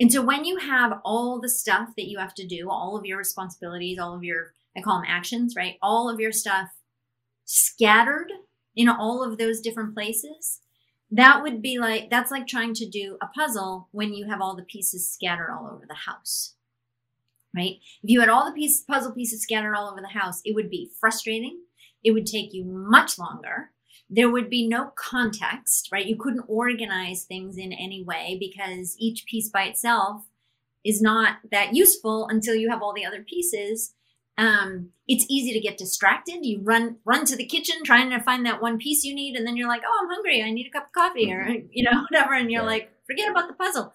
And 0.00 0.12
so 0.12 0.22
when 0.22 0.44
you 0.44 0.58
have 0.58 1.00
all 1.04 1.40
the 1.40 1.48
stuff 1.48 1.88
that 1.96 2.08
you 2.08 2.18
have 2.18 2.34
to 2.34 2.46
do, 2.46 2.70
all 2.70 2.96
of 2.96 3.04
your 3.04 3.18
responsibilities, 3.18 3.98
all 3.98 4.14
of 4.14 4.22
your 4.22 4.52
I 4.76 4.82
call 4.82 4.98
them 4.98 5.06
actions, 5.08 5.54
right? 5.56 5.76
All 5.82 6.08
of 6.08 6.20
your 6.20 6.32
stuff 6.32 6.68
scattered 7.44 8.30
in 8.78 8.88
all 8.88 9.24
of 9.24 9.36
those 9.36 9.60
different 9.60 9.92
places, 9.92 10.60
that 11.10 11.42
would 11.42 11.60
be 11.60 11.78
like, 11.78 12.08
that's 12.10 12.30
like 12.30 12.46
trying 12.46 12.72
to 12.74 12.88
do 12.88 13.18
a 13.20 13.26
puzzle 13.26 13.88
when 13.90 14.14
you 14.14 14.28
have 14.28 14.40
all 14.40 14.54
the 14.54 14.62
pieces 14.62 15.10
scattered 15.10 15.50
all 15.50 15.66
over 15.66 15.84
the 15.86 15.94
house, 15.94 16.54
right? 17.54 17.78
If 18.02 18.08
you 18.08 18.20
had 18.20 18.28
all 18.28 18.46
the 18.46 18.52
piece, 18.52 18.82
puzzle 18.82 19.12
pieces 19.12 19.42
scattered 19.42 19.74
all 19.74 19.90
over 19.90 20.00
the 20.00 20.18
house, 20.18 20.40
it 20.44 20.54
would 20.54 20.70
be 20.70 20.92
frustrating. 21.00 21.58
It 22.04 22.12
would 22.12 22.26
take 22.26 22.54
you 22.54 22.64
much 22.64 23.18
longer. 23.18 23.72
There 24.08 24.30
would 24.30 24.48
be 24.48 24.68
no 24.68 24.92
context, 24.94 25.88
right? 25.90 26.06
You 26.06 26.16
couldn't 26.16 26.44
organize 26.46 27.24
things 27.24 27.58
in 27.58 27.72
any 27.72 28.04
way 28.04 28.36
because 28.38 28.94
each 28.98 29.26
piece 29.26 29.50
by 29.50 29.64
itself 29.64 30.22
is 30.84 31.02
not 31.02 31.38
that 31.50 31.74
useful 31.74 32.28
until 32.28 32.54
you 32.54 32.70
have 32.70 32.80
all 32.80 32.94
the 32.94 33.04
other 33.04 33.22
pieces 33.22 33.94
um, 34.38 34.90
it's 35.08 35.26
easy 35.28 35.52
to 35.52 35.60
get 35.60 35.76
distracted. 35.76 36.38
You 36.42 36.60
run 36.62 36.98
run 37.04 37.24
to 37.26 37.36
the 37.36 37.44
kitchen 37.44 37.82
trying 37.84 38.10
to 38.10 38.20
find 38.20 38.46
that 38.46 38.62
one 38.62 38.78
piece 38.78 39.02
you 39.04 39.14
need, 39.14 39.34
and 39.34 39.46
then 39.46 39.56
you're 39.56 39.68
like, 39.68 39.82
"Oh, 39.84 39.98
I'm 40.00 40.08
hungry. 40.08 40.42
I 40.42 40.50
need 40.50 40.68
a 40.68 40.70
cup 40.70 40.86
of 40.86 40.92
coffee," 40.92 41.32
or 41.32 41.44
mm-hmm. 41.44 41.66
you 41.72 41.84
know, 41.84 42.04
whatever. 42.08 42.34
And 42.34 42.50
you're 42.50 42.62
like, 42.62 42.92
"Forget 43.06 43.30
about 43.30 43.48
the 43.48 43.54
puzzle." 43.54 43.92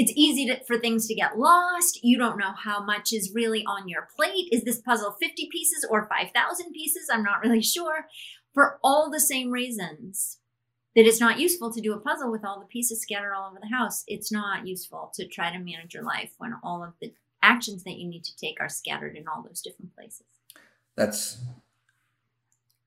It's 0.00 0.12
easy 0.14 0.46
to, 0.46 0.64
for 0.64 0.78
things 0.78 1.08
to 1.08 1.14
get 1.14 1.38
lost. 1.38 1.98
You 2.04 2.18
don't 2.18 2.38
know 2.38 2.52
how 2.52 2.84
much 2.84 3.12
is 3.12 3.32
really 3.34 3.64
on 3.64 3.88
your 3.88 4.06
plate. 4.16 4.46
Is 4.52 4.62
this 4.62 4.80
puzzle 4.80 5.16
50 5.20 5.48
pieces 5.50 5.84
or 5.90 6.08
5,000 6.08 6.72
pieces? 6.72 7.08
I'm 7.12 7.24
not 7.24 7.42
really 7.42 7.62
sure. 7.62 8.06
For 8.54 8.78
all 8.84 9.10
the 9.10 9.20
same 9.20 9.50
reasons 9.50 10.38
that 10.94 11.04
it's 11.04 11.20
not 11.20 11.40
useful 11.40 11.72
to 11.72 11.80
do 11.80 11.94
a 11.94 12.00
puzzle 12.00 12.30
with 12.30 12.44
all 12.44 12.60
the 12.60 12.66
pieces 12.66 13.02
scattered 13.02 13.34
all 13.34 13.50
over 13.50 13.58
the 13.60 13.76
house. 13.76 14.04
It's 14.06 14.30
not 14.30 14.68
useful 14.68 15.10
to 15.14 15.26
try 15.26 15.52
to 15.52 15.58
manage 15.58 15.94
your 15.94 16.04
life 16.04 16.30
when 16.38 16.54
all 16.62 16.84
of 16.84 16.94
the 17.00 17.12
actions 17.42 17.84
that 17.84 17.98
you 17.98 18.08
need 18.08 18.24
to 18.24 18.36
take 18.36 18.60
are 18.60 18.68
scattered 18.68 19.16
in 19.16 19.26
all 19.28 19.42
those 19.42 19.60
different 19.60 19.94
places. 19.94 20.26
That's 20.96 21.38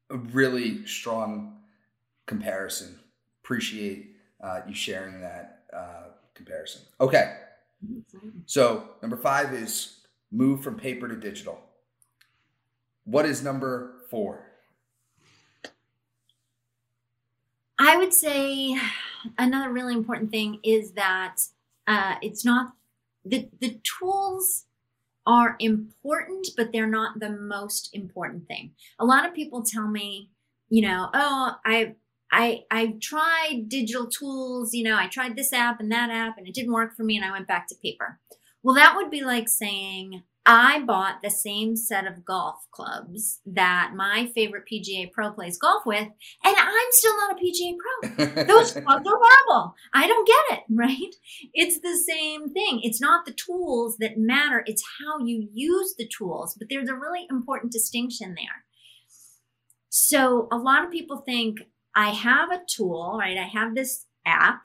a 0.09 0.17
really 0.17 0.85
strong 0.85 1.57
comparison. 2.25 2.99
Appreciate 3.43 4.15
uh, 4.41 4.61
you 4.67 4.73
sharing 4.73 5.21
that 5.21 5.63
uh, 5.73 6.09
comparison. 6.33 6.81
Okay. 6.99 7.37
So, 8.45 8.89
number 9.01 9.17
five 9.17 9.53
is 9.53 10.01
move 10.31 10.61
from 10.61 10.77
paper 10.77 11.07
to 11.07 11.15
digital. 11.15 11.59
What 13.05 13.25
is 13.25 13.43
number 13.43 13.95
four? 14.09 14.45
I 17.79 17.97
would 17.97 18.13
say 18.13 18.77
another 19.37 19.71
really 19.71 19.93
important 19.93 20.29
thing 20.29 20.59
is 20.63 20.91
that 20.91 21.37
uh, 21.87 22.15
it's 22.21 22.45
not 22.45 22.73
the 23.25 23.49
the 23.59 23.79
tools 23.99 24.65
are 25.27 25.55
important, 25.59 26.47
but 26.57 26.71
they're 26.71 26.87
not 26.87 27.19
the 27.19 27.29
most 27.29 27.89
important 27.93 28.47
thing. 28.47 28.71
A 28.99 29.05
lot 29.05 29.25
of 29.25 29.35
people 29.35 29.63
tell 29.63 29.87
me, 29.87 30.29
you 30.69 30.81
know, 30.81 31.09
oh, 31.13 31.55
I 31.65 31.95
I 32.31 32.63
I 32.71 32.95
tried 33.01 33.65
digital 33.67 34.07
tools, 34.07 34.73
you 34.73 34.83
know, 34.83 34.97
I 34.97 35.07
tried 35.07 35.35
this 35.35 35.53
app 35.53 35.79
and 35.79 35.91
that 35.91 36.09
app 36.09 36.37
and 36.37 36.47
it 36.47 36.53
didn't 36.53 36.73
work 36.73 36.95
for 36.95 37.03
me 37.03 37.17
and 37.17 37.25
I 37.25 37.31
went 37.31 37.47
back 37.47 37.67
to 37.67 37.75
paper. 37.75 38.19
Well, 38.63 38.75
that 38.75 38.95
would 38.95 39.11
be 39.11 39.21
like 39.23 39.49
saying 39.49 40.23
I 40.45 40.81
bought 40.81 41.21
the 41.21 41.29
same 41.29 41.75
set 41.75 42.07
of 42.07 42.25
golf 42.25 42.65
clubs 42.71 43.41
that 43.45 43.91
my 43.95 44.31
favorite 44.33 44.63
PGA 44.71 45.11
pro 45.11 45.31
plays 45.31 45.59
golf 45.59 45.85
with, 45.85 46.07
and 46.43 46.55
I'm 46.57 46.91
still 46.91 47.15
not 47.17 47.35
a 47.35 47.43
PGA 47.43 47.75
pro. 47.77 48.43
Those 48.45 48.71
clubs 48.73 49.07
are 49.07 49.19
horrible. 49.21 49.75
I 49.93 50.07
don't 50.07 50.27
get 50.27 50.57
it, 50.57 50.63
right? 50.69 51.15
It's 51.53 51.79
the 51.79 51.95
same 51.95 52.49
thing. 52.49 52.79
It's 52.81 52.99
not 52.99 53.25
the 53.25 53.33
tools 53.33 53.97
that 53.99 54.17
matter, 54.17 54.63
it's 54.65 54.83
how 54.99 55.23
you 55.23 55.47
use 55.53 55.93
the 55.97 56.07
tools. 56.07 56.55
But 56.57 56.69
there's 56.69 56.89
a 56.89 56.95
really 56.95 57.27
important 57.29 57.71
distinction 57.71 58.35
there. 58.35 58.65
So 59.89 60.47
a 60.51 60.57
lot 60.57 60.83
of 60.83 60.91
people 60.91 61.17
think 61.17 61.59
I 61.95 62.09
have 62.09 62.51
a 62.51 62.61
tool, 62.67 63.17
right? 63.19 63.37
I 63.37 63.43
have 63.43 63.75
this 63.75 64.05
app 64.25 64.63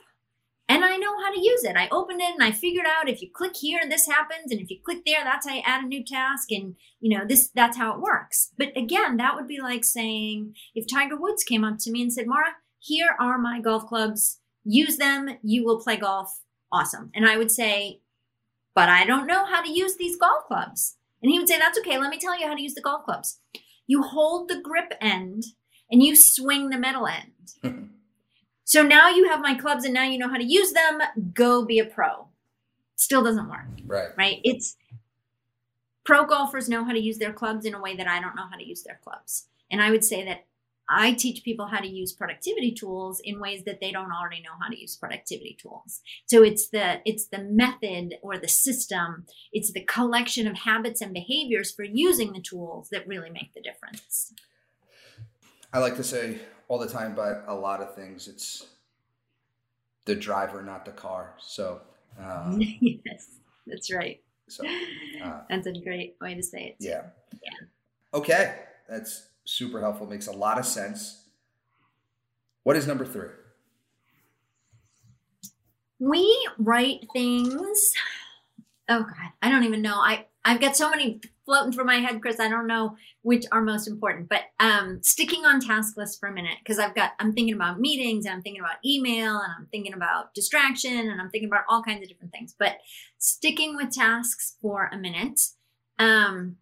and 0.77 0.85
I 0.85 0.99
know 0.99 1.19
how 1.25 1.33
to 1.33 1.41
use 1.41 1.65
it. 1.65 1.75
I 1.75 1.89
opened 1.91 2.21
it 2.21 2.35
and 2.35 2.43
I 2.43 2.51
figured 2.51 2.85
out 2.87 3.09
if 3.09 3.23
you 3.23 3.31
click 3.33 3.57
here, 3.57 3.81
this 3.89 4.07
happens, 4.07 4.53
and 4.53 4.61
if 4.61 4.71
you 4.71 4.77
click 4.85 5.07
there, 5.07 5.25
that's 5.25 5.49
how 5.49 5.55
you 5.55 5.63
add 5.65 5.85
a 5.85 5.87
new 5.87 6.05
task, 6.05 6.53
and 6.53 6.77
you 7.01 7.17
know 7.17 7.25
this 7.27 7.49
that's 7.55 7.79
how 7.79 7.95
it 7.95 8.01
works. 8.01 8.53
But 8.59 8.77
again, 8.77 9.17
that 9.17 9.35
would 9.35 9.49
be 9.49 9.59
like 9.59 9.85
saying 9.85 10.55
if 10.75 10.87
Tiger 10.87 11.17
Woods 11.17 11.45
came 11.45 11.65
up 11.65 11.79
to 11.81 11.91
me 11.91 12.03
and 12.03 12.13
said, 12.13 12.27
"Maura, 12.27 12.57
here 12.79 13.17
are 13.19 13.39
my 13.39 13.59
golf 13.59 13.87
clubs. 13.87 14.41
Use 14.65 14.99
them. 14.99 15.39
You 15.43 15.65
will 15.65 15.81
play 15.81 15.97
golf. 15.97 16.43
Awesome." 16.71 17.11
And 17.15 17.27
I 17.27 17.39
would 17.39 17.51
say, 17.51 18.03
"But 18.75 18.91
I 18.91 19.07
don't 19.07 19.27
know 19.27 19.47
how 19.47 19.63
to 19.63 19.73
use 19.73 19.97
these 19.97 20.19
golf 20.19 20.45
clubs." 20.47 20.99
And 21.23 21.33
he 21.33 21.39
would 21.39 21.49
say, 21.49 21.59
"That's 21.59 21.79
okay. 21.79 21.97
Let 21.97 22.11
me 22.11 22.19
tell 22.19 22.39
you 22.39 22.47
how 22.47 22.55
to 22.55 22.63
use 22.63 22.75
the 22.75 22.83
golf 22.83 23.07
clubs. 23.07 23.41
You 23.87 24.03
hold 24.03 24.51
the 24.51 24.61
grip 24.61 24.93
end 25.01 25.45
and 25.91 26.03
you 26.03 26.15
swing 26.15 26.69
the 26.69 26.77
metal 26.77 27.07
end." 27.07 27.93
So 28.67 28.83
now 28.83 29.09
you 29.09 29.29
have 29.29 29.41
my 29.41 29.55
clubs 29.55 29.85
and 29.85 29.95
now 29.95 30.03
you 30.03 30.19
know 30.19 30.29
how 30.29 30.39
to 30.39 30.45
use 30.45 30.73
them. 30.73 30.99
Go 31.33 31.65
be 31.65 31.79
a 31.79 31.85
pro. 31.85 32.27
Still 32.97 33.23
doesn't 33.23 33.49
work. 33.49 33.69
Right. 33.87 34.09
Right. 34.19 34.41
It's 34.43 34.77
pro 36.05 36.27
golfers 36.27 36.69
know 36.69 36.85
how 36.85 36.93
to 36.93 36.99
use 36.99 37.19
their 37.19 37.33
clubs 37.33 37.65
in 37.65 37.75
a 37.75 37.81
way 37.81 37.95
that 37.95 38.09
I 38.09 38.21
don't 38.21 38.35
know 38.35 38.49
how 38.51 38.57
to 38.57 38.67
use 38.67 38.83
their 38.83 38.99
clubs. 39.05 39.47
And 39.71 39.81
I 39.81 39.93
would 39.93 40.03
say 40.03 40.25
that 40.25 40.47
I 40.89 41.13
teach 41.13 41.45
people 41.45 41.67
how 41.67 41.79
to 41.79 41.87
use 41.87 42.13
productivity 42.13 42.73
tools 42.73 43.21
in 43.23 43.39
ways 43.39 43.63
that 43.67 43.81
they 43.81 43.93
don't 43.93 44.11
already 44.11 44.43
know 44.43 44.59
how 44.61 44.69
to 44.69 44.81
use 44.81 44.97
productivity 44.97 45.57
tools. 45.61 46.01
So 46.27 46.43
it's 46.43 46.69
the 46.69 47.01
it's 47.05 47.29
the 47.29 47.39
method 47.39 48.17
or 48.21 48.37
the 48.37 48.49
system, 48.49 49.27
it's 49.53 49.73
the 49.73 49.85
collection 49.85 50.49
of 50.49 50.59
habits 50.59 51.01
and 51.01 51.15
behaviors 51.15 51.71
for 51.71 51.85
using 51.85 52.33
the 52.33 52.41
tools 52.41 52.89
that 52.91 53.07
really 53.07 53.31
make 53.31 53.55
the 53.55 53.63
difference. 53.63 54.33
I 55.73 55.79
like 55.79 55.97
to 55.97 56.05
say 56.05 56.41
all 56.69 56.79
the 56.79 56.89
time, 56.89 57.15
but 57.15 57.45
a 57.47 57.55
lot 57.55 57.81
of 57.81 57.95
things 57.95 58.29
it's 58.29 58.67
the 60.05 60.15
driver, 60.15 60.63
not 60.63 60.85
the 60.85 60.93
car. 60.93 61.35
So 61.39 61.81
um, 62.19 62.61
yes, 62.81 63.37
that's 63.67 63.93
right. 63.93 64.21
So 64.49 64.65
uh, 65.23 65.41
that's 65.49 65.67
a 65.67 65.73
great 65.73 66.17
way 66.21 66.35
to 66.35 66.43
say 66.43 66.65
it. 66.65 66.77
Yeah. 66.79 67.03
Yeah. 67.43 67.67
Okay, 68.15 68.55
that's 68.89 69.29
super 69.45 69.81
helpful. 69.81 70.07
Makes 70.07 70.29
a 70.29 70.33
lot 70.33 70.59
of 70.59 70.67
sense. 70.67 71.25
What 72.63 72.77
is 72.77 72.87
number 72.87 73.05
three? 73.05 73.29
We 75.99 76.49
write 76.59 77.07
things. 77.13 77.93
Oh 78.89 79.03
God, 79.03 79.33
I 79.43 79.51
don't 79.51 79.65
even 79.65 79.83
know. 79.83 79.97
I 79.97 80.27
I've 80.45 80.61
got 80.61 80.77
so 80.77 80.91
many 80.91 81.21
floating 81.47 81.73
through 81.73 81.85
my 81.85 81.97
head, 81.97 82.21
Chris. 82.21 82.39
I 82.39 82.49
don't 82.49 82.67
know 82.67 82.97
which 83.23 83.47
are 83.53 83.63
most 83.63 83.87
important, 83.87 84.29
but 84.29 84.43
um, 84.61 85.01
sticking 85.03 85.47
on 85.47 85.61
task 85.61 85.97
lists 85.97 86.19
for 86.19 86.29
a 86.29 86.33
minute 86.33 86.59
because 86.59 86.79
I've 86.79 86.95
got 86.95 87.13
I'm 87.19 87.33
thinking 87.33 87.55
about 87.55 87.81
meetings 87.81 88.27
and 88.27 88.35
I'm 88.35 88.43
thinking 88.43 88.61
about 88.61 88.85
email 88.85 89.37
and 89.39 89.53
I'm 89.59 89.67
thinking 89.71 89.95
about 89.95 90.35
distraction 90.35 91.09
and 91.09 91.21
I'm 91.21 91.31
thinking 91.31 91.49
about 91.49 91.65
all 91.69 91.83
kinds 91.83 92.03
of 92.03 92.09
different 92.09 92.33
things. 92.33 92.55
But 92.59 92.79
sticking 93.19 93.77
with 93.77 93.93
tasks 93.93 94.57
for 94.61 94.91
a 94.93 94.99
minute, 94.99 95.41
um, 95.99 96.57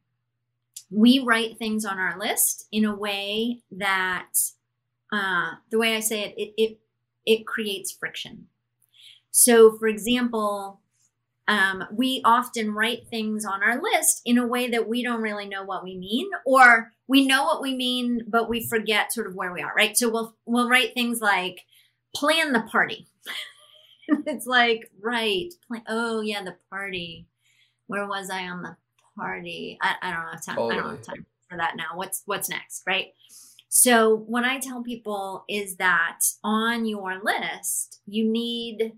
we 0.90 1.18
write 1.18 1.58
things 1.58 1.84
on 1.84 1.98
our 1.98 2.18
list 2.18 2.68
in 2.70 2.84
a 2.84 2.94
way 2.94 3.62
that 3.72 4.32
uh, 5.12 5.52
the 5.70 5.78
way 5.78 5.96
I 5.96 6.00
say 6.00 6.24
it, 6.24 6.34
it 6.36 6.54
it 6.56 6.78
it 7.26 7.46
creates 7.46 7.90
friction. 7.90 8.46
So, 9.30 9.76
for 9.78 9.88
example, 9.88 10.80
um, 11.46 11.84
we 11.92 12.22
often 12.24 12.72
write 12.72 13.08
things 13.08 13.44
on 13.44 13.62
our 13.62 13.80
list 13.80 14.22
in 14.24 14.38
a 14.38 14.46
way 14.46 14.70
that 14.70 14.88
we 14.88 15.02
don't 15.02 15.20
really 15.20 15.46
know 15.46 15.62
what 15.62 15.84
we 15.84 15.96
mean, 15.96 16.30
or 16.46 16.92
we 17.06 17.26
know 17.26 17.44
what 17.44 17.60
we 17.60 17.76
mean, 17.76 18.22
but 18.26 18.48
we 18.48 18.66
forget 18.66 19.12
sort 19.12 19.26
of 19.26 19.34
where 19.34 19.52
we 19.52 19.60
are, 19.60 19.72
right? 19.76 19.96
So 19.96 20.08
we'll 20.08 20.36
we'll 20.46 20.68
write 20.68 20.94
things 20.94 21.20
like 21.20 21.60
plan 22.16 22.52
the 22.52 22.62
party. 22.62 23.06
it's 24.08 24.46
like 24.46 24.90
right, 25.02 25.52
plan, 25.68 25.82
oh 25.88 26.20
yeah, 26.22 26.42
the 26.42 26.56
party. 26.70 27.26
Where 27.86 28.06
was 28.06 28.30
I 28.30 28.48
on 28.48 28.62
the 28.62 28.76
party? 29.16 29.78
I, 29.82 29.96
I 30.00 30.10
don't 30.12 30.32
have 30.32 30.44
time. 30.44 30.56
Totally. 30.56 30.78
I 30.78 30.82
don't 30.82 30.96
have 30.96 31.02
time 31.02 31.26
for 31.50 31.58
that 31.58 31.76
now. 31.76 31.90
What's 31.94 32.22
what's 32.24 32.48
next, 32.48 32.82
right? 32.86 33.08
So 33.68 34.16
what 34.28 34.44
I 34.44 34.60
tell 34.60 34.82
people 34.82 35.44
is 35.48 35.76
that 35.76 36.20
on 36.44 36.86
your 36.86 37.20
list, 37.22 38.00
you 38.06 38.24
need 38.24 38.92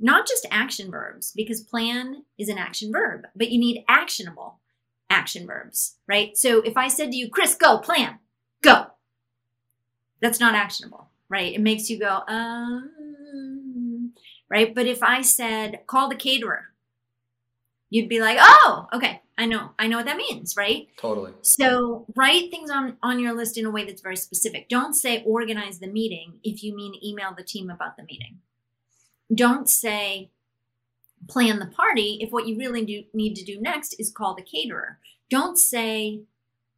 not 0.00 0.26
just 0.26 0.46
action 0.50 0.90
verbs, 0.90 1.32
because 1.34 1.60
plan 1.60 2.24
is 2.38 2.48
an 2.48 2.58
action 2.58 2.92
verb, 2.92 3.26
but 3.34 3.50
you 3.50 3.58
need 3.58 3.84
actionable 3.88 4.58
action 5.10 5.46
verbs, 5.46 5.96
right? 6.06 6.36
So 6.36 6.60
if 6.60 6.76
I 6.76 6.88
said 6.88 7.10
to 7.10 7.16
you, 7.16 7.28
Chris, 7.28 7.54
go, 7.54 7.78
plan, 7.78 8.18
go, 8.62 8.86
that's 10.20 10.40
not 10.40 10.54
actionable, 10.54 11.08
right? 11.28 11.52
It 11.54 11.60
makes 11.60 11.90
you 11.90 11.98
go, 11.98 12.22
um, 12.28 14.12
right? 14.48 14.74
But 14.74 14.86
if 14.86 15.02
I 15.02 15.22
said, 15.22 15.80
call 15.86 16.08
the 16.08 16.14
caterer, 16.14 16.66
you'd 17.90 18.08
be 18.08 18.20
like, 18.20 18.38
oh, 18.40 18.86
okay, 18.92 19.22
I 19.36 19.46
know, 19.46 19.70
I 19.78 19.86
know 19.86 19.96
what 19.96 20.06
that 20.06 20.16
means, 20.16 20.56
right? 20.56 20.88
Totally. 20.96 21.32
So 21.42 22.06
write 22.16 22.50
things 22.50 22.70
on 22.70 22.96
on 23.02 23.20
your 23.20 23.34
list 23.34 23.56
in 23.56 23.64
a 23.64 23.70
way 23.70 23.84
that's 23.84 24.02
very 24.02 24.16
specific. 24.16 24.68
Don't 24.68 24.94
say 24.94 25.22
organize 25.24 25.78
the 25.78 25.86
meeting 25.86 26.40
if 26.42 26.62
you 26.62 26.74
mean 26.74 26.94
email 27.02 27.34
the 27.36 27.44
team 27.44 27.70
about 27.70 27.96
the 27.96 28.02
meeting 28.02 28.38
don't 29.34 29.68
say 29.68 30.30
plan 31.28 31.58
the 31.58 31.66
party 31.66 32.18
if 32.20 32.30
what 32.30 32.46
you 32.46 32.56
really 32.56 32.84
do, 32.84 33.04
need 33.12 33.34
to 33.34 33.44
do 33.44 33.60
next 33.60 33.94
is 33.98 34.10
call 34.10 34.34
the 34.34 34.42
caterer. 34.42 34.98
Don't 35.30 35.58
say 35.58 36.22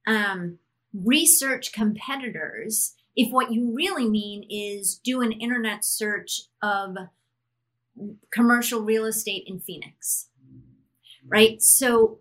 um, 0.07 0.59
research 0.93 1.73
competitors 1.73 2.95
if 3.17 3.31
what 3.33 3.53
you 3.53 3.73
really 3.75 4.09
mean 4.09 4.45
is 4.49 4.97
do 4.97 5.21
an 5.21 5.33
internet 5.33 5.85
search 5.85 6.43
of 6.63 6.97
commercial 8.33 8.83
real 8.83 9.05
estate 9.05 9.45
in 9.47 9.61
Phoenix. 9.61 10.29
Right? 11.27 11.63
So 11.63 12.19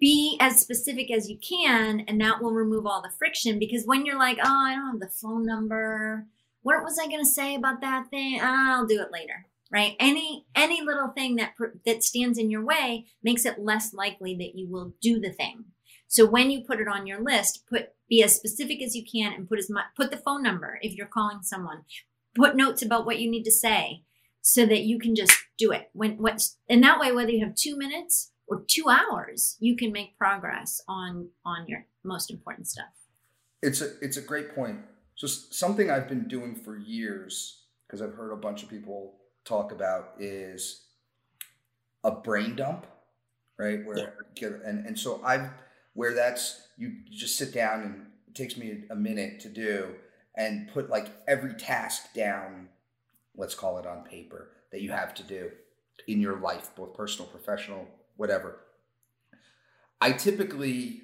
be 0.00 0.36
as 0.40 0.60
specific 0.60 1.10
as 1.10 1.30
you 1.30 1.38
can, 1.38 2.00
and 2.00 2.20
that 2.20 2.42
will 2.42 2.52
remove 2.52 2.86
all 2.86 3.00
the 3.00 3.12
friction 3.18 3.58
because 3.58 3.86
when 3.86 4.04
you're 4.04 4.18
like, 4.18 4.38
oh, 4.42 4.66
I 4.66 4.74
don't 4.74 4.90
have 4.90 5.00
the 5.00 5.08
phone 5.08 5.46
number. 5.46 6.26
What 6.62 6.82
was 6.84 6.98
I 6.98 7.06
going 7.06 7.20
to 7.20 7.28
say 7.28 7.54
about 7.54 7.80
that 7.80 8.08
thing? 8.10 8.40
I'll 8.42 8.86
do 8.86 9.00
it 9.00 9.12
later 9.12 9.46
right? 9.72 9.96
Any 9.98 10.44
any 10.54 10.82
little 10.82 11.08
thing 11.08 11.36
that 11.36 11.54
that 11.86 12.04
stands 12.04 12.38
in 12.38 12.50
your 12.50 12.64
way 12.64 13.06
makes 13.22 13.46
it 13.46 13.58
less 13.58 13.94
likely 13.94 14.36
that 14.36 14.54
you 14.54 14.68
will 14.68 14.92
do 15.00 15.18
the 15.18 15.32
thing. 15.32 15.64
So 16.06 16.26
when 16.26 16.50
you 16.50 16.62
put 16.62 16.78
it 16.78 16.88
on 16.88 17.06
your 17.06 17.22
list 17.22 17.64
put 17.68 17.88
be 18.08 18.22
as 18.22 18.36
specific 18.36 18.82
as 18.82 18.94
you 18.94 19.02
can 19.10 19.32
and 19.32 19.48
put 19.48 19.58
as 19.58 19.70
much 19.70 19.86
put 19.96 20.10
the 20.10 20.18
phone 20.18 20.42
number 20.42 20.78
if 20.82 20.94
you're 20.94 21.06
calling 21.06 21.42
someone. 21.42 21.82
Put 22.34 22.56
notes 22.56 22.82
about 22.82 23.04
what 23.04 23.18
you 23.18 23.30
need 23.30 23.44
to 23.44 23.50
say 23.50 24.02
so 24.42 24.66
that 24.66 24.82
you 24.82 24.98
can 24.98 25.14
just 25.14 25.36
do 25.56 25.72
it. 25.72 25.90
When 25.94 26.18
what's 26.18 26.58
and 26.68 26.82
that 26.84 27.00
way 27.00 27.10
whether 27.12 27.30
you 27.30 27.44
have 27.44 27.54
two 27.54 27.76
minutes 27.76 28.30
or 28.46 28.64
two 28.66 28.84
hours 28.88 29.56
you 29.58 29.76
can 29.76 29.90
make 29.92 30.18
progress 30.18 30.82
on 30.86 31.30
on 31.46 31.66
your 31.66 31.86
most 32.04 32.30
important 32.30 32.68
stuff. 32.68 32.92
It's 33.62 33.80
a 33.80 33.92
it's 34.02 34.18
a 34.18 34.22
great 34.22 34.54
point. 34.54 34.80
Just 35.16 35.54
something 35.54 35.90
i've 35.90 36.08
been 36.08 36.26
doing 36.26 36.54
for 36.54 36.76
years 36.76 37.64
because 37.86 38.02
i've 38.02 38.14
heard 38.14 38.32
a 38.32 38.36
bunch 38.36 38.62
of 38.62 38.70
people 38.70 39.14
talk 39.44 39.72
about 39.72 40.14
is 40.18 40.82
a 42.04 42.10
brain 42.10 42.56
dump, 42.56 42.86
right? 43.58 43.84
Where 43.84 43.98
yeah. 44.36 44.48
and 44.64 44.86
and 44.86 44.98
so 44.98 45.20
I've 45.24 45.50
where 45.94 46.14
that's 46.14 46.68
you 46.76 46.92
just 47.10 47.36
sit 47.36 47.52
down 47.52 47.82
and 47.82 48.06
it 48.28 48.34
takes 48.34 48.56
me 48.56 48.84
a 48.90 48.96
minute 48.96 49.40
to 49.40 49.48
do 49.48 49.94
and 50.36 50.68
put 50.72 50.88
like 50.88 51.08
every 51.28 51.54
task 51.54 52.14
down, 52.14 52.68
let's 53.36 53.54
call 53.54 53.78
it 53.78 53.86
on 53.86 54.04
paper 54.04 54.50
that 54.70 54.80
you 54.80 54.90
have 54.90 55.14
to 55.14 55.22
do 55.22 55.50
in 56.08 56.20
your 56.20 56.38
life, 56.38 56.70
both 56.74 56.94
personal, 56.94 57.28
professional, 57.28 57.86
whatever. 58.16 58.60
I 60.00 60.12
typically 60.12 61.02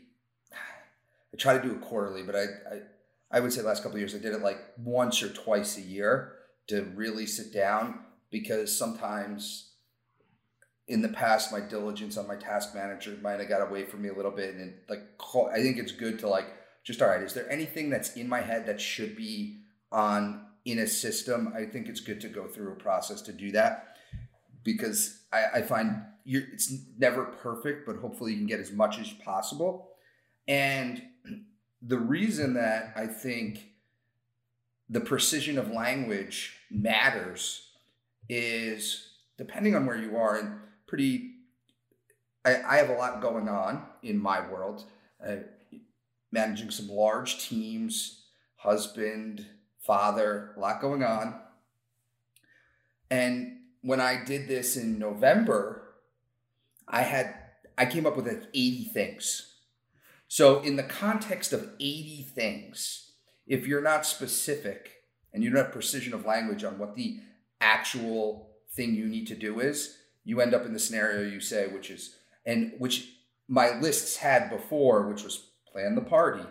I 0.53 1.37
try 1.37 1.57
to 1.57 1.63
do 1.63 1.73
it 1.73 1.81
quarterly, 1.81 2.23
but 2.23 2.35
I, 2.35 2.43
I 2.43 2.81
I 3.31 3.41
would 3.41 3.53
say 3.53 3.61
last 3.63 3.83
couple 3.83 3.97
of 3.97 4.01
years 4.01 4.15
I 4.15 4.19
did 4.19 4.33
it 4.33 4.43
like 4.43 4.59
once 4.83 5.23
or 5.23 5.29
twice 5.29 5.77
a 5.77 5.83
year 5.83 6.33
to 6.69 6.83
really 6.95 7.27
sit 7.27 7.53
down 7.53 8.01
because 8.31 8.77
sometimes 8.77 9.73
in 10.87 11.03
the 11.03 11.09
past 11.09 11.53
my 11.53 11.61
diligence 11.61 12.17
on 12.17 12.27
my 12.27 12.37
task 12.37 12.75
manager 12.75 13.17
might 13.23 13.41
have 13.41 13.49
got 13.49 13.61
away 13.61 13.85
from 13.85 14.03
me 14.03 14.09
a 14.09 14.15
little 14.15 14.31
bit 14.31 14.55
and 14.55 14.75
like 14.89 15.03
i 15.53 15.61
think 15.61 15.77
it's 15.79 15.93
good 15.93 16.19
to 16.19 16.29
like 16.29 16.47
just 16.83 17.03
all 17.03 17.09
right 17.09 17.23
is 17.23 17.35
there 17.35 17.51
anything 17.51 17.91
that's 17.91 18.17
in 18.17 18.29
my 18.29 18.41
head 18.41 18.67
that 18.67 18.81
should 18.81 19.15
be 19.17 19.59
on 19.93 20.47
in 20.65 20.81
a 20.81 20.87
system? 20.87 21.53
I 21.57 21.65
think 21.65 21.89
it's 21.89 22.01
good 22.01 22.21
to 22.21 22.29
go 22.29 22.47
through 22.47 22.73
a 22.73 22.77
process 22.77 23.23
to 23.23 23.33
do 23.33 23.53
that 23.53 23.97
because 24.65 25.23
i, 25.33 25.45
I 25.57 25.63
find 25.63 26.03
it's 26.27 26.73
never 26.99 27.25
perfect 27.25 27.87
but 27.87 27.97
hopefully 27.97 28.33
you 28.33 28.39
can 28.39 28.47
get 28.47 28.61
as 28.61 28.73
much 28.73 28.99
as 28.99 29.11
possible. 29.25 29.91
And 30.47 31.03
the 31.81 31.99
reason 31.99 32.55
that 32.55 32.93
i 32.97 33.07
think 33.07 33.67
the 34.91 35.01
precision 35.01 35.59
of 35.59 35.71
language 35.71 36.57
matters 36.71 37.68
is 38.29 39.09
depending 39.37 39.75
on 39.75 39.87
where 39.87 39.97
you 39.97 40.17
are 40.17 40.37
and 40.37 40.59
pretty 40.87 41.35
I, 42.45 42.63
I 42.63 42.77
have 42.77 42.91
a 42.91 42.95
lot 42.95 43.21
going 43.21 43.49
on 43.49 43.85
in 44.03 44.19
my 44.19 44.47
world. 44.49 44.85
Uh, 45.27 45.37
managing 46.31 46.71
some 46.71 46.89
large 46.89 47.49
teams 47.49 48.27
husband 48.57 49.47
father 49.81 50.53
a 50.57 50.61
lot 50.61 50.81
going 50.81 51.03
on. 51.03 51.41
And 53.11 53.55
when 53.81 54.01
i 54.01 54.23
did 54.23 54.49
this 54.49 54.77
in 54.77 54.99
november 54.99 55.95
i 56.89 57.03
had 57.03 57.33
i 57.79 57.87
came 57.87 58.05
up 58.07 58.17
with 58.17 58.27
like 58.27 58.43
80 58.53 58.85
things. 58.93 59.55
So 60.27 60.61
in 60.61 60.77
the 60.77 60.83
context 60.83 61.53
of 61.53 61.71
80 61.81 62.27
things 62.35 63.13
if 63.47 63.67
you're 63.67 63.83
not 63.83 64.05
specific 64.05 64.97
and 65.33 65.43
you 65.43 65.51
don't 65.51 65.65
have 65.65 65.73
precision 65.73 66.13
of 66.13 66.27
language 66.27 66.65
on 66.65 66.79
what 66.79 66.95
the 66.95 67.21
actual 67.61 68.51
thing 68.71 68.95
you 68.95 69.07
need 69.07 69.27
to 69.29 69.35
do 69.35 69.61
is, 69.61 69.97
you 70.25 70.41
end 70.41 70.55
up 70.55 70.67
in 70.67 70.73
the 70.73 70.79
scenario 70.79 71.23
you 71.23 71.41
say, 71.41 71.67
which 71.67 71.91
is, 71.91 72.17
and 72.45 72.73
which 72.79 73.09
my 73.49 73.79
lists 73.79 74.17
had 74.17 74.51
before, 74.51 75.09
which 75.09 75.25
was 75.25 75.47
plan 75.73 75.95
the 75.95 76.03
party. 76.03 76.45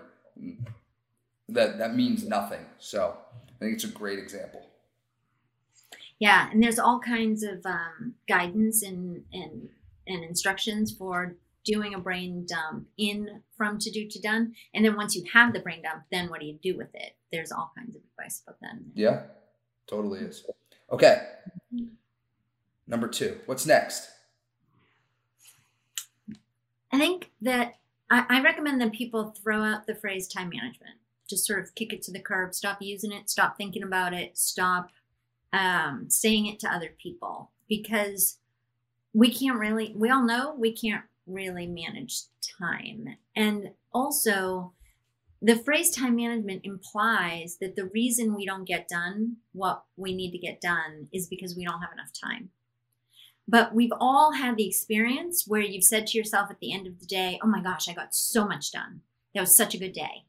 That 1.50 1.78
that 1.78 1.96
means 1.96 2.28
nothing. 2.28 2.66
So 2.80 3.18
I 3.48 3.60
think 3.60 3.76
it's 3.76 3.84
a 3.84 3.90
great 3.90 4.20
example. 4.20 4.66
Yeah, 6.20 6.50
and 6.52 6.62
there's 6.62 6.80
all 6.80 7.00
kinds 7.00 7.44
of 7.44 7.66
um, 7.66 8.16
guidance 8.28 8.84
and, 8.84 9.24
and 9.32 9.70
and 10.08 10.24
instructions 10.24 10.92
for 10.92 11.36
doing 11.64 11.94
a 11.94 12.00
brain 12.00 12.46
dump 12.48 12.88
in 12.98 13.42
from 13.56 13.78
to 13.78 13.92
do 13.92 14.08
to 14.08 14.20
done. 14.20 14.56
And 14.74 14.84
then 14.84 14.96
once 14.96 15.16
you 15.16 15.24
have 15.34 15.54
the 15.54 15.60
brain 15.60 15.84
dump, 15.84 16.04
then 16.12 16.30
what 16.30 16.40
do 16.40 16.46
you 16.46 16.58
do 16.64 16.78
with 16.78 16.94
it? 16.94 17.16
There's 17.32 17.52
all 17.52 17.72
kinds 17.78 17.96
of 17.96 18.02
advice 18.12 18.42
about 18.48 18.60
that. 18.62 18.80
Yeah, 18.96 19.24
totally 19.86 20.22
is. 20.22 20.46
Okay. 20.92 21.28
Number 22.88 23.08
two. 23.08 23.40
What's 23.46 23.66
next? 23.66 24.10
I 26.92 26.98
think 26.98 27.32
that 27.42 27.76
I, 28.10 28.26
I, 28.30 28.42
recommend 28.42 28.80
that 28.80 28.94
people 28.94 29.36
throw 29.44 29.62
out 29.62 29.86
the 29.86 29.96
phrase 29.96 30.28
time 30.28 30.50
management. 30.50 30.96
Just 31.30 31.46
sort 31.46 31.60
of 31.60 31.76
kick 31.76 31.92
it 31.92 32.02
to 32.04 32.12
the 32.12 32.22
curb, 32.22 32.54
stop 32.54 32.78
using 32.82 33.12
it, 33.12 33.30
stop 33.30 33.58
thinking 33.58 33.84
about 33.84 34.14
it, 34.14 34.38
stop 34.38 34.90
um, 35.52 36.06
saying 36.10 36.46
it 36.46 36.60
to 36.60 36.74
other 36.74 36.96
people 37.02 37.52
because 37.68 38.38
we 39.14 39.34
can't 39.34 39.60
really, 39.60 39.94
we 39.98 40.10
all 40.10 40.24
know 40.24 40.56
we 40.58 40.72
can't 40.72 41.04
really 41.26 41.68
manage 41.68 42.22
time. 42.60 43.18
And 43.36 43.72
also, 43.94 44.74
the 45.42 45.56
phrase 45.56 45.92
time 45.92 46.16
management 46.16 46.62
implies 46.64 47.58
that 47.62 47.76
the 47.76 47.86
reason 47.86 48.36
we 48.36 48.46
don't 48.46 48.66
get 48.66 48.88
done 48.88 49.38
what 49.54 49.84
we 49.96 50.16
need 50.16 50.32
to 50.32 50.38
get 50.38 50.62
done 50.62 51.08
is 51.14 51.28
because 51.28 51.56
we 51.56 51.66
don't 51.66 51.82
have 51.82 51.94
enough 51.94 52.12
time. 52.12 52.50
But 53.48 53.74
we've 53.74 53.94
all 54.00 54.34
had 54.34 54.58
the 54.58 54.68
experience 54.68 55.46
where 55.48 55.62
you've 55.62 55.84
said 55.84 56.08
to 56.08 56.18
yourself 56.18 56.52
at 56.52 56.60
the 56.60 56.74
end 56.74 56.86
of 56.86 57.00
the 57.00 57.06
day, 57.06 57.40
oh 57.42 57.48
my 57.48 57.62
gosh, 57.62 57.88
I 57.88 57.94
got 57.94 58.14
so 58.14 58.46
much 58.46 58.72
done. 58.72 59.02
That 59.34 59.42
was 59.42 59.56
such 59.56 59.74
a 59.74 59.78
good 59.78 59.94
day. 59.94 60.26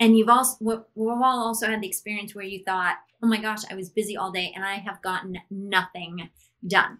And 0.00 0.16
you've 0.16 0.28
also, 0.28 0.56
we've 0.60 0.78
all 0.96 1.46
also 1.46 1.66
had 1.66 1.80
the 1.80 1.88
experience 1.88 2.34
where 2.34 2.44
you 2.44 2.62
thought, 2.64 2.96
oh 3.22 3.26
my 3.26 3.40
gosh, 3.40 3.60
I 3.70 3.74
was 3.74 3.90
busy 3.90 4.16
all 4.16 4.32
day 4.32 4.52
and 4.54 4.64
I 4.64 4.76
have 4.76 5.02
gotten 5.02 5.38
nothing 5.50 6.30
done. 6.66 6.98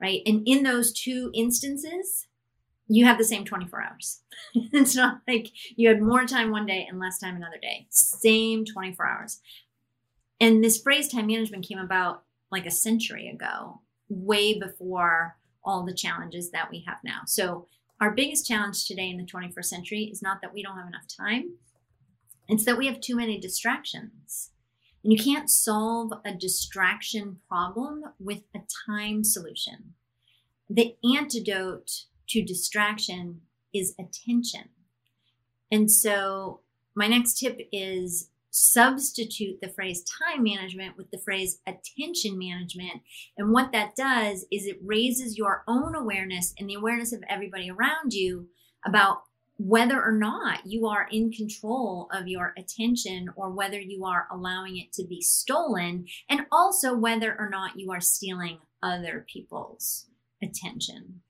Right. 0.00 0.22
And 0.24 0.42
in 0.46 0.62
those 0.62 0.92
two 0.92 1.30
instances, 1.34 2.26
you 2.90 3.04
have 3.04 3.18
the 3.18 3.24
same 3.24 3.44
24 3.44 3.82
hours. 3.82 4.22
it's 4.54 4.96
not 4.96 5.20
like 5.28 5.52
you 5.76 5.88
had 5.88 6.02
more 6.02 6.24
time 6.24 6.50
one 6.50 6.66
day 6.66 6.84
and 6.88 6.98
less 6.98 7.20
time 7.20 7.36
another 7.36 7.58
day. 7.62 7.86
Same 7.88 8.64
24 8.64 9.06
hours. 9.06 9.40
And 10.40 10.62
this 10.62 10.82
phrase 10.82 11.06
time 11.06 11.28
management 11.28 11.66
came 11.66 11.78
about 11.78 12.24
like 12.50 12.66
a 12.66 12.70
century 12.70 13.28
ago, 13.28 13.82
way 14.08 14.58
before 14.58 15.36
all 15.62 15.84
the 15.84 15.94
challenges 15.94 16.50
that 16.50 16.68
we 16.68 16.84
have 16.86 16.98
now. 17.04 17.20
So, 17.26 17.68
our 18.00 18.10
biggest 18.10 18.46
challenge 18.46 18.86
today 18.86 19.10
in 19.10 19.18
the 19.18 19.26
21st 19.26 19.64
century 19.66 20.04
is 20.10 20.22
not 20.22 20.40
that 20.40 20.54
we 20.54 20.62
don't 20.62 20.78
have 20.78 20.88
enough 20.88 21.04
time, 21.06 21.58
it's 22.48 22.64
that 22.64 22.78
we 22.78 22.86
have 22.86 23.00
too 23.00 23.14
many 23.14 23.38
distractions. 23.38 24.50
And 25.04 25.12
you 25.12 25.22
can't 25.22 25.50
solve 25.50 26.12
a 26.24 26.32
distraction 26.32 27.40
problem 27.46 28.02
with 28.18 28.40
a 28.54 28.60
time 28.86 29.22
solution. 29.22 29.94
The 30.68 30.96
antidote 31.04 32.06
to 32.30 32.44
distraction 32.44 33.42
is 33.74 33.94
attention. 33.98 34.70
And 35.70 35.90
so, 35.90 36.60
my 36.94 37.06
next 37.06 37.38
tip 37.38 37.60
is 37.72 38.30
substitute 38.50 39.60
the 39.60 39.68
phrase 39.68 40.02
time 40.02 40.42
management 40.42 40.96
with 40.96 41.10
the 41.10 41.18
phrase 41.18 41.60
attention 41.66 42.36
management. 42.36 43.02
And 43.38 43.52
what 43.52 43.70
that 43.72 43.94
does 43.94 44.44
is 44.50 44.66
it 44.66 44.78
raises 44.84 45.38
your 45.38 45.62
own 45.68 45.94
awareness 45.94 46.52
and 46.58 46.68
the 46.68 46.74
awareness 46.74 47.12
of 47.12 47.22
everybody 47.28 47.70
around 47.70 48.12
you 48.12 48.48
about 48.84 49.22
whether 49.56 50.02
or 50.02 50.12
not 50.12 50.66
you 50.66 50.86
are 50.86 51.06
in 51.12 51.30
control 51.30 52.08
of 52.12 52.26
your 52.26 52.54
attention 52.56 53.28
or 53.36 53.50
whether 53.50 53.78
you 53.78 54.04
are 54.06 54.26
allowing 54.32 54.78
it 54.78 54.90
to 54.94 55.04
be 55.06 55.20
stolen, 55.20 56.06
and 56.30 56.46
also 56.50 56.96
whether 56.96 57.36
or 57.38 57.50
not 57.50 57.78
you 57.78 57.92
are 57.92 58.00
stealing 58.00 58.58
other 58.82 59.26
people's 59.30 60.06
attention. 60.42 61.20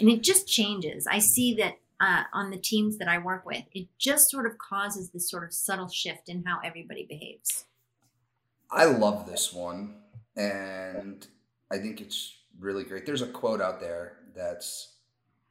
And 0.00 0.08
it 0.08 0.22
just 0.22 0.48
changes. 0.48 1.06
I 1.06 1.18
see 1.18 1.54
that 1.56 1.74
uh, 2.00 2.22
on 2.32 2.50
the 2.50 2.56
teams 2.56 2.96
that 2.98 3.08
I 3.08 3.18
work 3.18 3.44
with, 3.44 3.64
it 3.72 3.88
just 3.98 4.30
sort 4.30 4.46
of 4.46 4.56
causes 4.58 5.10
this 5.10 5.30
sort 5.30 5.44
of 5.44 5.52
subtle 5.52 5.88
shift 5.88 6.28
in 6.28 6.44
how 6.44 6.58
everybody 6.64 7.04
behaves. 7.06 7.66
I 8.70 8.86
love 8.86 9.26
this 9.26 9.52
one, 9.52 9.96
and 10.36 11.26
I 11.70 11.78
think 11.78 12.00
it's 12.00 12.36
really 12.58 12.84
great. 12.84 13.04
There's 13.04 13.22
a 13.22 13.26
quote 13.26 13.60
out 13.60 13.80
there 13.80 14.16
that's 14.34 14.94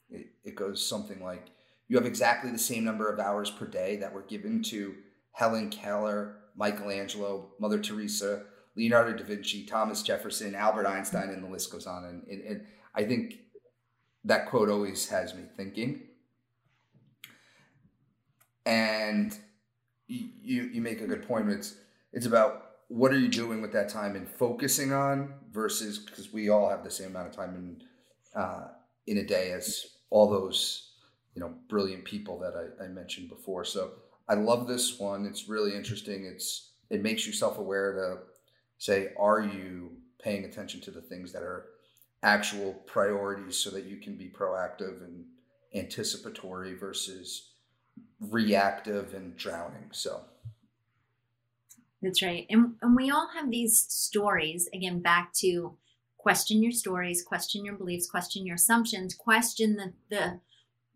it, 0.09 0.27
it 0.43 0.55
goes 0.55 0.85
something 0.85 1.21
like, 1.21 1.47
"You 1.87 1.97
have 1.97 2.05
exactly 2.05 2.49
the 2.49 2.57
same 2.57 2.83
number 2.83 3.11
of 3.11 3.19
hours 3.19 3.51
per 3.51 3.67
day 3.67 3.97
that 3.97 4.13
were 4.13 4.23
given 4.23 4.63
to 4.63 4.95
Helen 5.33 5.69
Keller, 5.69 6.37
Michelangelo, 6.55 7.51
Mother 7.59 7.79
Teresa, 7.79 8.43
Leonardo 8.75 9.15
da 9.15 9.23
Vinci, 9.23 9.65
Thomas 9.65 10.01
Jefferson, 10.01 10.55
Albert 10.55 10.87
Einstein, 10.87 11.29
and 11.29 11.43
the 11.43 11.49
list 11.49 11.71
goes 11.71 11.85
on." 11.85 12.05
And, 12.05 12.23
and, 12.27 12.41
and 12.41 12.65
I 12.95 13.03
think 13.03 13.39
that 14.29 14.45
quote 14.45 14.69
always 14.69 15.09
has 15.09 15.33
me 15.33 15.43
thinking 15.57 16.03
and 18.65 19.35
you 20.07 20.63
you 20.71 20.81
make 20.81 21.01
a 21.01 21.07
good 21.07 21.27
point. 21.27 21.49
It's 21.49 21.75
it's 22.13 22.27
about 22.27 22.65
what 22.87 23.11
are 23.11 23.19
you 23.19 23.27
doing 23.27 23.61
with 23.61 23.71
that 23.73 23.89
time 23.89 24.15
and 24.15 24.29
focusing 24.29 24.93
on 24.93 25.33
versus 25.51 25.97
because 25.97 26.31
we 26.31 26.49
all 26.49 26.69
have 26.69 26.83
the 26.83 26.91
same 26.91 27.07
amount 27.07 27.27
of 27.29 27.35
time 27.35 27.55
in 27.55 28.39
uh, 28.39 28.67
in 29.07 29.17
a 29.17 29.23
day 29.23 29.51
as 29.51 29.87
all 30.11 30.29
those 30.29 30.93
you 31.33 31.41
know 31.41 31.55
brilliant 31.67 32.05
people 32.05 32.39
that 32.39 32.53
I, 32.55 32.85
I 32.85 32.87
mentioned 32.87 33.29
before. 33.29 33.65
So 33.65 33.93
I 34.27 34.35
love 34.35 34.67
this 34.67 34.99
one. 34.99 35.25
It's 35.25 35.49
really 35.49 35.75
interesting. 35.75 36.25
It's 36.25 36.73
it 36.91 37.01
makes 37.01 37.25
you 37.25 37.33
self 37.33 37.57
aware 37.57 37.93
to 37.93 38.17
say, 38.77 39.09
are 39.17 39.41
you 39.41 39.91
paying 40.21 40.45
attention 40.45 40.81
to 40.81 40.91
the 40.91 41.01
things 41.01 41.31
that 41.33 41.41
are 41.41 41.65
actual 42.21 42.73
priorities 42.85 43.57
so 43.57 43.69
that 43.71 43.85
you 43.85 43.97
can 43.97 44.15
be 44.15 44.29
proactive 44.29 45.03
and 45.03 45.25
anticipatory 45.73 46.75
versus 46.75 47.51
reactive 48.19 49.13
and 49.13 49.37
drowning. 49.37 49.89
So 49.91 50.21
that's 52.01 52.21
right. 52.21 52.45
And, 52.49 52.75
and 52.81 52.95
we 52.95 53.09
all 53.09 53.29
have 53.35 53.49
these 53.49 53.85
stories, 53.89 54.69
again, 54.73 55.01
back 55.01 55.33
to 55.35 55.77
question 56.17 56.61
your 56.61 56.71
stories, 56.71 57.23
question 57.23 57.65
your 57.65 57.75
beliefs, 57.75 58.09
question 58.09 58.45
your 58.45 58.55
assumptions, 58.55 59.15
question 59.15 59.75
the, 59.75 59.93
the, 60.09 60.39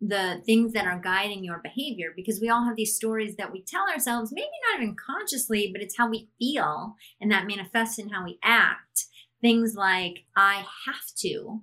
the 0.00 0.42
things 0.44 0.72
that 0.72 0.86
are 0.86 0.98
guiding 0.98 1.44
your 1.44 1.58
behavior 1.58 2.12
because 2.14 2.40
we 2.40 2.48
all 2.48 2.64
have 2.64 2.76
these 2.76 2.94
stories 2.94 3.36
that 3.36 3.52
we 3.52 3.62
tell 3.62 3.86
ourselves, 3.88 4.32
maybe 4.32 4.46
not 4.70 4.82
even 4.82 4.96
consciously, 4.96 5.70
but 5.72 5.82
it's 5.82 5.96
how 5.96 6.08
we 6.08 6.28
feel 6.38 6.96
and 7.20 7.30
that 7.30 7.46
manifests 7.46 7.98
in 7.98 8.10
how 8.10 8.24
we 8.24 8.38
act. 8.42 9.06
Things 9.40 9.74
like, 9.74 10.24
I 10.36 10.64
have 10.86 11.06
to, 11.18 11.60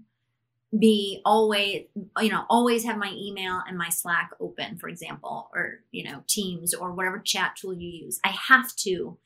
be 0.78 1.22
always 1.26 1.84
you 2.22 2.30
know 2.30 2.46
always 2.50 2.86
have 2.86 2.98
my 2.98 3.12
email 3.14 3.62
and 3.68 3.78
my 3.78 3.90
slack 3.90 4.32
open 4.40 4.78
for 4.78 4.88
example 4.88 5.50
or 5.54 5.82
you 5.92 6.02
know 6.02 6.24
teams 6.28 6.74
or 6.74 6.94
whatever 6.94 7.20
chat 7.20 7.58
tool 7.60 7.74
you 7.74 7.90
use. 8.06 8.20
I 8.24 8.30
have 8.30 8.74
to 8.78 9.18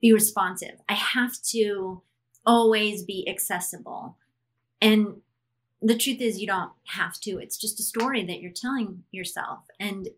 be 0.00 0.12
responsive. 0.12 0.80
I 0.88 0.94
have 0.94 1.34
to 1.50 2.02
always 2.44 3.02
be 3.02 3.28
accessible. 3.28 4.16
And 4.80 5.20
the 5.82 5.98
truth 5.98 6.20
is 6.20 6.40
you 6.40 6.46
don't 6.46 6.72
have 6.88 7.20
to. 7.20 7.38
It's 7.38 7.58
just 7.58 7.80
a 7.80 7.82
story 7.82 8.24
that 8.24 8.40
you're 8.40 8.52
telling 8.52 9.04
yourself. 9.10 9.64
And 9.78 10.08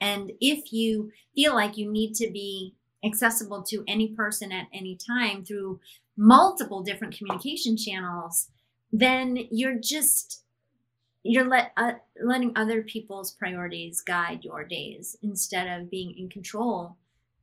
and 0.00 0.32
if 0.40 0.72
you 0.72 1.12
feel 1.34 1.54
like 1.54 1.78
you 1.78 1.90
need 1.90 2.14
to 2.16 2.30
be 2.30 2.74
accessible 3.02 3.62
to 3.62 3.84
any 3.86 4.08
person 4.08 4.52
at 4.52 4.66
any 4.72 4.96
time 4.96 5.44
through 5.44 5.80
multiple 6.16 6.82
different 6.82 7.16
communication 7.16 7.76
channels 7.76 8.48
then 8.92 9.36
you're 9.50 9.78
just 9.78 10.42
you're 11.22 11.48
let 11.48 11.72
uh, 11.76 11.92
letting 12.22 12.52
other 12.56 12.82
people's 12.82 13.32
priorities 13.32 14.00
guide 14.00 14.44
your 14.44 14.64
days 14.64 15.16
instead 15.22 15.66
of 15.66 15.90
being 15.90 16.14
in 16.16 16.28
control 16.28 16.96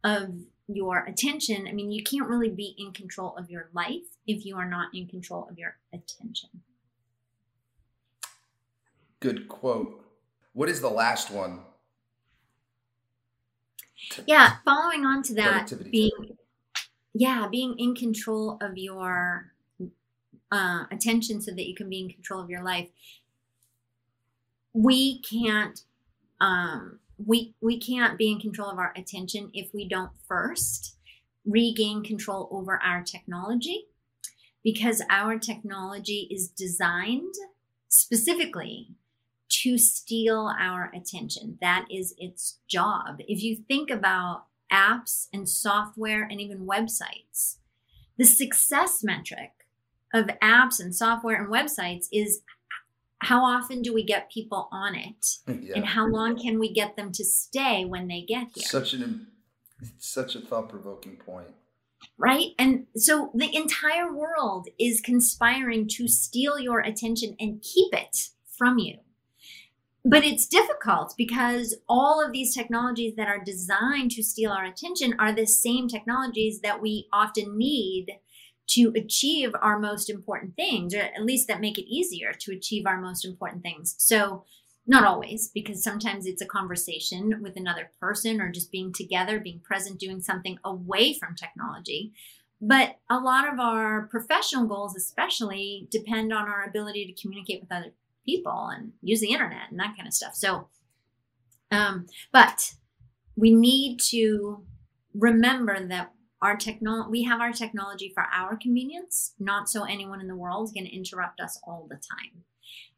of 0.04 0.30
your 0.68 1.00
attention. 1.06 1.68
I 1.68 1.74
mean, 1.74 1.92
you 1.92 2.04
can't 2.04 2.28
really 2.28 2.50
be 2.50 2.76
in 2.78 2.94
control 2.94 3.36
of 3.38 3.50
your 3.50 3.70
life 3.74 4.18
if 4.26 4.46
you 4.46 4.56
are 4.56 4.70
not 4.70 4.88
in 4.94 5.08
control 5.08 5.48
of 5.50 5.58
your 5.58 5.76
attention. 5.94 6.50
Good 9.20 9.48
quote. 9.48 10.04
What 10.54 10.70
is 10.70 10.82
the 10.82 10.90
last 10.90 11.32
one? 11.32 11.62
Yeah, 14.26 14.58
following 14.66 15.06
on 15.06 15.24
to 15.24 15.34
that, 15.36 15.72
being 15.92 16.38
yeah, 17.14 17.48
being 17.50 17.76
in 17.78 17.96
control 17.96 18.58
of 18.62 18.78
your 18.78 19.54
uh, 20.52 20.86
attention 20.92 21.42
so 21.42 21.52
that 21.52 21.68
you 21.68 21.76
can 21.76 21.90
be 21.90 22.02
in 22.02 22.10
control 22.10 22.42
of 22.42 22.50
your 22.50 22.64
life. 22.64 22.90
We 24.74 25.22
can't 25.22 25.80
um, 26.42 27.00
we 27.24 27.54
we 27.62 27.80
can't 27.80 28.18
be 28.18 28.32
in 28.32 28.40
control 28.40 28.70
of 28.70 28.78
our 28.78 28.94
attention 28.96 29.52
if 29.54 29.74
we 29.74 29.88
don't 29.88 30.12
first 30.28 30.96
regain 31.46 32.04
control 32.04 32.48
over 32.52 32.82
our 32.82 33.04
technology 33.04 33.86
because 34.64 35.02
our 35.10 35.38
technology 35.38 36.28
is 36.32 36.48
designed 36.48 37.34
specifically 37.90 38.90
to 39.50 39.78
steal 39.78 40.52
our 40.60 40.92
attention. 40.96 41.58
That 41.62 41.86
is 41.92 42.16
its 42.18 42.60
job. 42.68 43.20
If 43.28 43.44
you 43.44 43.58
think 43.68 43.90
about 43.90 44.46
apps 44.74 45.28
and 45.32 45.48
software 45.48 46.24
and 46.24 46.42
even 46.42 46.66
websites, 46.66 47.58
the 48.18 48.26
success 48.26 49.04
metric 49.04 49.52
of 50.14 50.26
apps 50.42 50.80
and 50.80 50.96
software 50.96 51.42
and 51.42 51.52
websites 51.52 52.08
is 52.12 52.42
how 53.20 53.44
often 53.44 53.82
do 53.82 53.94
we 53.94 54.04
get 54.04 54.32
people 54.32 54.68
on 54.72 54.96
it? 54.96 55.38
Yeah. 55.48 55.76
and 55.76 55.86
how 55.86 56.08
long 56.08 56.38
can 56.38 56.60
we 56.60 56.74
get 56.74 56.98
them 56.98 57.12
to 57.14 57.24
stay 57.24 57.86
when 57.86 58.08
they 58.08 58.22
get 58.22 58.48
here? 58.54 58.66
Such 58.66 58.94
an 58.94 59.28
such 59.98 60.36
a 60.36 60.42
thought-provoking 60.42 61.18
point. 61.18 61.50
Right? 62.18 62.52
And 62.60 62.88
so 62.96 63.32
the 63.34 63.54
entire 63.56 64.14
world 64.14 64.68
is 64.80 65.02
conspiring 65.02 65.88
to 65.90 66.08
steal 66.08 66.60
your 66.60 66.80
attention 66.80 67.36
and 67.40 67.62
keep 67.62 67.94
it 67.94 68.30
from 68.58 68.78
you 68.78 68.98
but 70.06 70.26
it's 70.26 70.48
difficult 70.48 71.14
because 71.18 71.76
all 71.88 72.24
of 72.24 72.34
these 72.34 72.54
technologies 72.54 73.16
that 73.16 73.28
are 73.30 73.44
designed 73.44 74.12
to 74.12 74.24
steal 74.24 74.52
our 74.52 74.66
attention 74.66 75.16
are 75.18 75.32
the 75.32 75.48
same 75.48 75.88
technologies 75.88 76.60
that 76.62 76.82
we 76.82 77.08
often 77.14 77.58
need 77.58 78.20
to 78.68 78.94
achieve 78.96 79.52
our 79.62 79.80
most 79.80 80.10
important 80.10 80.56
things, 80.56 80.94
or 80.94 81.00
at 81.00 81.24
least 81.24 81.48
that 81.48 81.62
make 81.62 81.78
it 81.78 81.90
easier 81.90 82.34
to 82.34 82.52
achieve 82.52 82.86
our 82.86 83.00
most 83.00 83.26
important 83.26 83.62
things. 83.62 83.96
So, 83.98 84.44
not 84.86 85.06
always, 85.06 85.48
because 85.48 85.82
sometimes 85.82 86.26
it's 86.26 86.42
a 86.42 86.46
conversation 86.46 87.42
with 87.42 87.56
another 87.56 87.92
person 88.02 88.42
or 88.42 88.52
just 88.52 88.70
being 88.70 88.92
together, 88.92 89.40
being 89.40 89.62
present, 89.62 89.98
doing 89.98 90.20
something 90.20 90.58
away 90.66 91.14
from 91.14 91.36
technology. 91.36 92.12
But 92.60 92.98
a 93.10 93.18
lot 93.18 93.52
of 93.52 93.62
our 93.62 94.08
professional 94.08 94.66
goals, 94.66 94.96
especially, 94.98 95.88
depend 95.90 96.34
on 96.34 96.50
our 96.50 96.66
ability 96.66 97.06
to 97.06 97.22
communicate 97.22 97.62
with 97.62 97.72
other 97.72 97.94
people 98.26 98.70
and 98.74 98.94
use 99.02 99.22
the 99.22 99.32
internet 99.32 99.70
and 99.70 99.80
that 99.80 99.96
kind 99.96 100.08
of 100.08 100.14
stuff. 100.14 100.36
So, 100.36 100.68
um, 101.72 102.08
but 102.32 102.74
we 103.36 103.54
need 103.54 104.00
to 104.10 104.64
remember 105.14 105.88
that 105.88 106.12
our 106.42 106.58
technology 106.58 107.10
we 107.10 107.24
have 107.24 107.40
our 107.40 107.54
technology 107.54 108.12
for 108.14 108.26
our 108.34 108.58
convenience 108.58 109.34
not 109.40 109.70
so 109.70 109.84
anyone 109.84 110.20
in 110.20 110.28
the 110.28 110.36
world 110.36 110.68
is 110.68 110.74
going 110.74 110.86
to 110.86 110.96
interrupt 110.96 111.40
us 111.40 111.60
all 111.64 111.88
the 111.90 111.96
time 111.96 112.44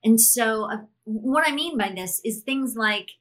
and 0.03 0.19
so 0.19 0.63
uh, 0.63 0.77
what 1.03 1.47
i 1.47 1.51
mean 1.51 1.77
by 1.77 1.91
this 1.95 2.21
is 2.23 2.41
things 2.41 2.75
like 2.75 3.11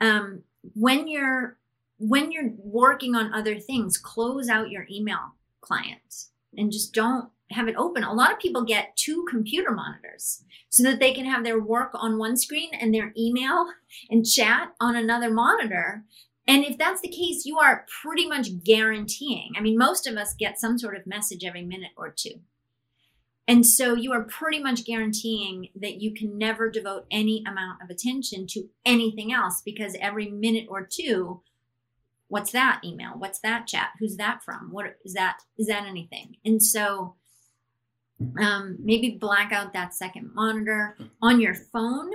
um, 0.00 0.42
when 0.74 1.08
you're 1.08 1.56
when 1.98 2.30
you're 2.30 2.52
working 2.58 3.14
on 3.14 3.32
other 3.32 3.58
things 3.58 3.98
close 3.98 4.48
out 4.48 4.70
your 4.70 4.86
email 4.90 5.34
client 5.60 6.26
and 6.56 6.70
just 6.70 6.92
don't 6.92 7.30
have 7.50 7.68
it 7.68 7.76
open 7.76 8.02
a 8.02 8.12
lot 8.12 8.32
of 8.32 8.38
people 8.38 8.64
get 8.64 8.96
two 8.96 9.24
computer 9.28 9.70
monitors 9.70 10.42
so 10.70 10.82
that 10.82 10.98
they 10.98 11.12
can 11.12 11.26
have 11.26 11.44
their 11.44 11.60
work 11.60 11.90
on 11.94 12.18
one 12.18 12.36
screen 12.36 12.70
and 12.80 12.92
their 12.92 13.12
email 13.18 13.66
and 14.10 14.26
chat 14.26 14.74
on 14.80 14.96
another 14.96 15.30
monitor 15.30 16.04
and 16.46 16.64
if 16.64 16.76
that's 16.76 17.00
the 17.00 17.08
case, 17.08 17.46
you 17.46 17.58
are 17.58 17.86
pretty 18.02 18.28
much 18.28 18.62
guaranteeing. 18.62 19.52
I 19.56 19.60
mean, 19.60 19.78
most 19.78 20.06
of 20.06 20.16
us 20.16 20.34
get 20.34 20.60
some 20.60 20.78
sort 20.78 20.96
of 20.96 21.06
message 21.06 21.44
every 21.44 21.62
minute 21.62 21.92
or 21.96 22.10
two. 22.10 22.40
And 23.46 23.66
so 23.66 23.94
you 23.94 24.12
are 24.12 24.24
pretty 24.24 24.58
much 24.58 24.84
guaranteeing 24.84 25.68
that 25.76 26.00
you 26.00 26.14
can 26.14 26.38
never 26.38 26.70
devote 26.70 27.06
any 27.10 27.44
amount 27.46 27.82
of 27.82 27.90
attention 27.90 28.46
to 28.48 28.68
anything 28.86 29.32
else 29.32 29.62
because 29.62 29.96
every 30.00 30.30
minute 30.30 30.66
or 30.68 30.86
two, 30.90 31.42
what's 32.28 32.52
that 32.52 32.80
email? 32.84 33.12
What's 33.16 33.40
that 33.40 33.66
chat? 33.66 33.90
Who's 33.98 34.16
that 34.16 34.42
from? 34.42 34.70
What 34.70 34.96
is 35.04 35.12
that? 35.14 35.38
Is 35.58 35.66
that 35.66 35.86
anything? 35.86 36.36
And 36.44 36.62
so 36.62 37.16
um, 38.40 38.76
maybe 38.80 39.18
black 39.20 39.52
out 39.52 39.72
that 39.72 39.94
second 39.94 40.30
monitor 40.34 40.96
on 41.20 41.40
your 41.40 41.54
phone 41.54 42.10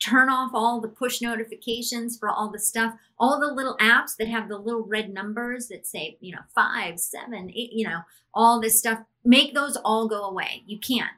turn 0.00 0.30
off 0.30 0.50
all 0.54 0.80
the 0.80 0.88
push 0.88 1.20
notifications 1.20 2.16
for 2.18 2.30
all 2.30 2.50
the 2.50 2.58
stuff, 2.58 2.94
all 3.18 3.38
the 3.38 3.52
little 3.52 3.76
apps 3.76 4.16
that 4.18 4.28
have 4.28 4.48
the 4.48 4.56
little 4.56 4.84
red 4.86 5.10
numbers 5.10 5.68
that 5.68 5.86
say, 5.86 6.16
you 6.20 6.32
know, 6.32 6.40
five, 6.54 6.98
seven, 6.98 7.50
eight, 7.50 7.70
you 7.72 7.86
know, 7.86 8.00
all 8.34 8.60
this 8.60 8.78
stuff. 8.78 9.00
Make 9.24 9.54
those 9.54 9.76
all 9.76 10.08
go 10.08 10.22
away. 10.24 10.62
You 10.66 10.80
can 10.80 11.08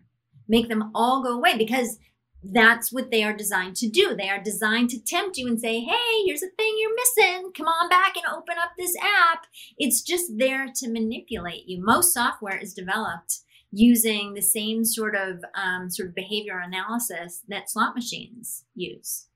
make 0.49 0.69
them 0.69 0.91
all 0.95 1.23
go 1.23 1.37
away 1.37 1.57
because 1.57 1.99
that's 2.43 2.93
what 2.93 3.13
they 3.13 3.23
are 3.23 3.33
designed 3.33 3.77
to 3.77 3.89
do. 3.89 4.17
They 4.17 4.29
are 4.29 4.43
designed 4.43 4.91
to 4.91 5.01
tempt 5.01 5.37
you 5.37 5.47
and 5.47 5.61
say, 5.61 5.79
hey, 5.79 6.25
here's 6.27 6.43
a 6.43 6.49
thing 6.49 6.75
you're 6.77 6.97
missing. 6.97 7.53
Come 7.57 7.69
on 7.69 7.89
back 7.89 8.15
and 8.17 8.27
open 8.35 8.57
up 8.61 8.73
this 8.77 8.97
app. 9.01 9.47
It's 9.79 10.03
just 10.03 10.33
there 10.37 10.67
to 10.75 10.91
manipulate 10.91 11.69
you. 11.69 11.85
Most 11.85 12.13
software 12.13 12.59
is 12.59 12.75
developed 12.75 13.43
using 13.73 14.35
the 14.35 14.43
same 14.43 14.85
sort 14.85 15.17
of 15.17 15.43
um, 15.55 15.91
sort 15.91 16.11
of 16.11 16.15
behavior 16.15 16.59
analysis 16.59 17.43
that 17.49 17.71
slot 17.71 17.95
machines 17.95 18.65
use. 18.75 19.27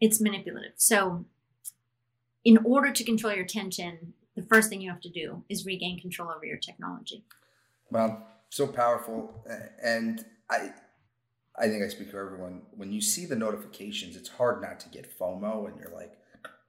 It's 0.00 0.20
manipulative. 0.20 0.72
So, 0.76 1.26
in 2.42 2.58
order 2.64 2.90
to 2.90 3.04
control 3.04 3.34
your 3.34 3.44
attention, 3.44 4.14
the 4.34 4.42
first 4.42 4.70
thing 4.70 4.80
you 4.80 4.90
have 4.90 5.02
to 5.02 5.10
do 5.10 5.44
is 5.50 5.66
regain 5.66 6.00
control 6.00 6.30
over 6.34 6.46
your 6.46 6.56
technology. 6.56 7.22
Well, 7.90 8.26
so 8.48 8.66
powerful, 8.66 9.44
and 9.82 10.24
I, 10.48 10.72
I 11.58 11.68
think 11.68 11.84
I 11.84 11.88
speak 11.88 12.10
for 12.10 12.24
everyone. 12.24 12.62
When 12.74 12.90
you 12.90 13.02
see 13.02 13.26
the 13.26 13.36
notifications, 13.36 14.16
it's 14.16 14.30
hard 14.30 14.62
not 14.62 14.80
to 14.80 14.88
get 14.88 15.18
FOMO, 15.18 15.68
and 15.68 15.78
you're 15.78 15.94
like, 15.94 16.16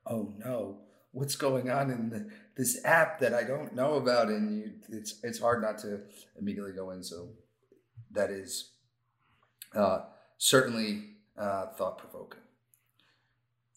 "Oh 0.06 0.34
no, 0.38 0.80
what's 1.12 1.36
going 1.36 1.70
on 1.70 1.92
in 1.92 2.10
the, 2.10 2.30
this 2.56 2.84
app 2.86 3.20
that 3.20 3.34
I 3.34 3.44
don't 3.44 3.76
know 3.76 3.96
about, 3.96 4.28
and 4.28 4.58
you, 4.58 4.72
it's 4.90 5.20
it's 5.24 5.40
hard 5.40 5.62
not 5.62 5.78
to 5.80 6.02
immediately 6.40 6.72
go 6.72 6.92
in. 6.92 7.04
So 7.04 7.30
that 8.12 8.30
is 8.30 8.72
uh, 9.76 10.02
certainly 10.38 11.16
uh, 11.38 11.68
thought 11.78 11.98
provoking. 11.98 12.42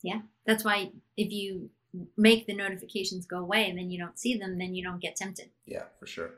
Yeah, 0.03 0.21
that's 0.47 0.65
why 0.65 0.91
if 1.17 1.33
you 1.33 1.71
make 2.17 2.47
the 2.47 2.55
notifications 2.55 3.27
go 3.27 3.39
away 3.39 3.69
and 3.69 3.79
then 3.79 3.91
you 3.91 3.99
don't 3.99 4.19
see 4.19 4.37
them, 4.37 4.59
then 4.59 4.75
you 4.75 4.83
don't 4.83 5.01
get 5.01 5.17
tempted. 5.17 5.51
Yeah, 5.65 5.85
for 5.99 6.07
sure. 6.07 6.31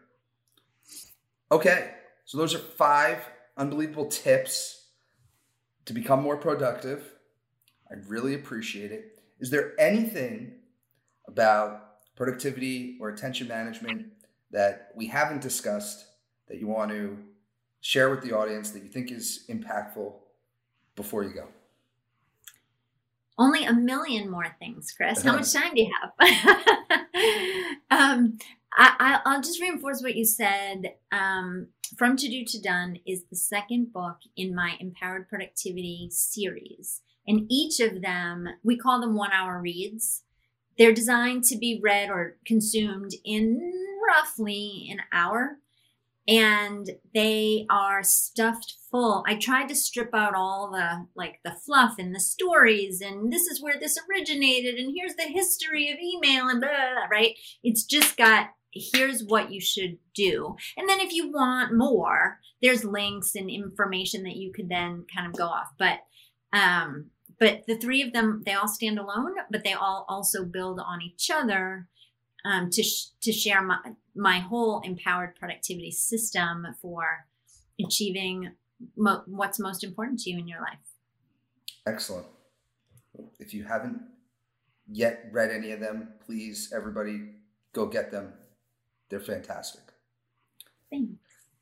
Okay, 1.50 1.92
so 2.24 2.38
those 2.38 2.54
are 2.54 2.58
five 2.58 3.18
unbelievable 3.56 4.06
tips 4.06 4.88
to 5.86 5.94
become 5.94 6.22
more 6.22 6.36
productive. 6.36 7.12
I 7.90 7.94
really 8.08 8.34
appreciate 8.34 8.92
it. 8.92 9.20
Is 9.40 9.50
there 9.50 9.72
anything 9.80 10.56
about 11.28 12.14
productivity 12.16 12.96
or 13.00 13.10
attention 13.10 13.48
management 13.48 14.06
that 14.50 14.90
we 14.94 15.06
haven't 15.06 15.40
discussed 15.40 16.06
that 16.48 16.58
you 16.58 16.66
want 16.66 16.90
to 16.90 17.18
share 17.80 18.10
with 18.10 18.22
the 18.22 18.32
audience 18.32 18.70
that 18.70 18.82
you 18.82 18.88
think 18.88 19.10
is 19.10 19.44
impactful 19.48 20.12
before 20.94 21.22
you 21.22 21.30
go? 21.30 21.46
Only 23.38 23.64
a 23.64 23.72
million 23.72 24.30
more 24.30 24.56
things, 24.58 24.92
Chris. 24.96 25.22
How 25.22 25.34
much 25.34 25.52
time 25.52 25.74
do 25.74 25.82
you 25.82 25.92
have? 26.00 26.36
um, 27.90 28.38
I, 28.78 29.20
will 29.26 29.42
just 29.42 29.60
reinforce 29.60 30.02
what 30.02 30.16
you 30.16 30.24
said. 30.24 30.94
Um, 31.12 31.68
From 31.96 32.16
To 32.16 32.28
Do 32.28 32.44
to 32.44 32.60
Done 32.60 32.98
is 33.06 33.24
the 33.24 33.36
second 33.36 33.92
book 33.92 34.16
in 34.36 34.54
my 34.54 34.76
Empowered 34.80 35.28
Productivity 35.28 36.08
series. 36.10 37.02
And 37.26 37.46
each 37.50 37.80
of 37.80 38.02
them, 38.02 38.48
we 38.62 38.76
call 38.76 39.00
them 39.00 39.14
one 39.14 39.32
hour 39.32 39.60
reads. 39.60 40.22
They're 40.78 40.92
designed 40.92 41.44
to 41.44 41.56
be 41.56 41.80
read 41.82 42.10
or 42.10 42.36
consumed 42.44 43.12
in 43.24 43.72
roughly 44.06 44.88
an 44.90 45.00
hour. 45.12 45.58
And 46.28 46.90
they 47.14 47.66
are 47.70 48.02
stuffed 48.02 48.74
full. 48.90 49.22
I 49.28 49.36
tried 49.36 49.68
to 49.68 49.76
strip 49.76 50.10
out 50.12 50.34
all 50.34 50.72
the 50.72 51.06
like 51.14 51.38
the 51.44 51.52
fluff 51.52 52.00
and 52.00 52.12
the 52.12 52.18
stories, 52.18 53.00
and 53.00 53.32
this 53.32 53.46
is 53.46 53.62
where 53.62 53.78
this 53.78 53.96
originated, 54.10 54.74
and 54.74 54.92
here's 54.92 55.14
the 55.14 55.32
history 55.32 55.88
of 55.88 55.98
email 56.00 56.48
and 56.48 56.60
blah, 56.60 56.68
blah, 56.68 56.94
blah 56.94 57.16
right? 57.16 57.36
It's 57.62 57.84
just 57.84 58.16
got 58.16 58.48
here's 58.72 59.22
what 59.24 59.52
you 59.52 59.60
should 59.60 59.98
do. 60.14 60.56
And 60.76 60.88
then 60.88 61.00
if 61.00 61.12
you 61.12 61.30
want 61.30 61.76
more, 61.76 62.38
there's 62.62 62.84
links 62.84 63.34
and 63.34 63.50
information 63.50 64.22
that 64.24 64.36
you 64.36 64.52
could 64.52 64.68
then 64.68 65.06
kind 65.14 65.26
of 65.26 65.38
go 65.38 65.46
off. 65.46 65.68
But 65.78 66.00
um, 66.52 67.06
but 67.38 67.64
the 67.66 67.76
three 67.76 68.02
of 68.02 68.12
them 68.12 68.42
they 68.46 68.52
all 68.52 68.68
stand 68.68 68.98
alone 68.98 69.34
but 69.50 69.64
they 69.64 69.72
all 69.72 70.04
also 70.08 70.44
build 70.44 70.80
on 70.80 71.02
each 71.02 71.30
other 71.30 71.88
um, 72.44 72.70
to 72.70 72.82
sh- 72.82 73.08
to 73.22 73.32
share 73.32 73.62
my 73.62 73.78
my 74.14 74.38
whole 74.38 74.80
empowered 74.80 75.34
productivity 75.36 75.90
system 75.90 76.66
for 76.80 77.26
achieving 77.84 78.52
mo- 78.96 79.22
what's 79.26 79.58
most 79.58 79.84
important 79.84 80.20
to 80.20 80.30
you 80.30 80.38
in 80.38 80.48
your 80.48 80.60
life. 80.60 80.78
Excellent. 81.86 82.26
If 83.38 83.52
you 83.52 83.64
haven't 83.64 84.00
yet 84.88 85.26
read 85.32 85.50
any 85.50 85.72
of 85.72 85.80
them 85.80 86.08
please 86.24 86.72
everybody 86.74 87.32
go 87.72 87.86
get 87.86 88.10
them. 88.12 88.32
They're 89.08 89.20
fantastic. 89.20 89.82
Thanks. 90.90 91.12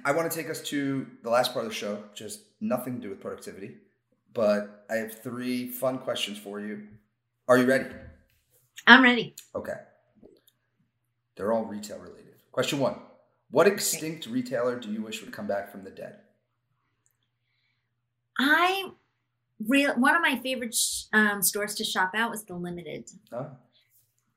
I 0.05 0.13
want 0.13 0.31
to 0.31 0.37
take 0.37 0.51
us 0.51 0.61
to 0.69 1.07
the 1.23 1.31
last 1.31 1.53
part 1.55 1.65
of 1.65 1.71
the 1.71 1.77
show 1.77 2.03
just 2.15 2.41
nothing 2.61 2.97
to 2.97 3.01
do 3.01 3.09
with 3.09 3.21
productivity 3.21 3.77
but 4.35 4.85
I 4.91 4.97
have 4.97 5.23
three 5.23 5.69
fun 5.69 5.99
questions 5.99 6.39
for 6.39 6.61
you. 6.61 6.83
Are 7.49 7.57
you 7.57 7.67
ready? 7.67 7.87
I'm 8.87 9.03
ready. 9.03 9.35
Okay. 9.55 9.75
They're 11.37 11.53
all 11.53 11.65
retail 11.65 11.99
related. 11.99 12.35
Question 12.53 12.79
one 12.81 12.97
What 13.51 13.67
extinct 13.67 14.27
retailer 14.27 14.79
do 14.79 14.91
you 14.93 15.03
wish 15.03 15.23
would 15.23 15.33
come 15.33 15.47
back 15.47 15.71
from 15.71 15.85
the 15.85 15.91
dead? 15.91 16.19
I 18.39 18.91
real 19.67 19.95
one 19.95 20.17
of 20.17 20.23
my 20.23 20.39
favorite 20.43 20.75
sh- 20.75 21.05
um, 21.13 21.41
stores 21.41 21.75
to 21.77 21.85
shop 21.85 22.13
at 22.15 22.31
was 22.31 22.45
the 22.45 22.55
Limited. 22.55 23.09
Oh. 23.33 23.51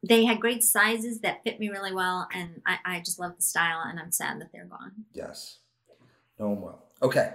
They 0.07 0.25
had 0.25 0.39
great 0.39 0.63
sizes 0.63 1.21
that 1.21 1.43
fit 1.43 1.59
me 1.59 1.69
really 1.69 1.91
well, 1.91 2.27
and 2.31 2.61
I, 2.65 2.77
I 2.85 2.99
just 2.99 3.19
love 3.19 3.35
the 3.35 3.41
style. 3.41 3.81
And 3.83 3.99
I'm 3.99 4.11
sad 4.11 4.39
that 4.39 4.51
they're 4.53 4.65
gone. 4.65 4.91
Yes, 5.11 5.57
know 6.39 6.49
them 6.49 6.61
well. 6.61 6.85
Okay. 7.01 7.33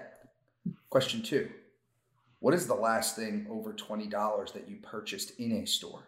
Question 0.89 1.23
two 1.23 1.51
what 2.43 2.55
is 2.55 2.67
the 2.67 2.75
last 2.75 3.15
thing 3.15 3.47
over 3.49 3.73
$20 3.73 4.53
that 4.53 4.69
you 4.69 4.77
purchased 4.83 5.39
in 5.39 5.53
a 5.53 5.65
store? 5.65 6.03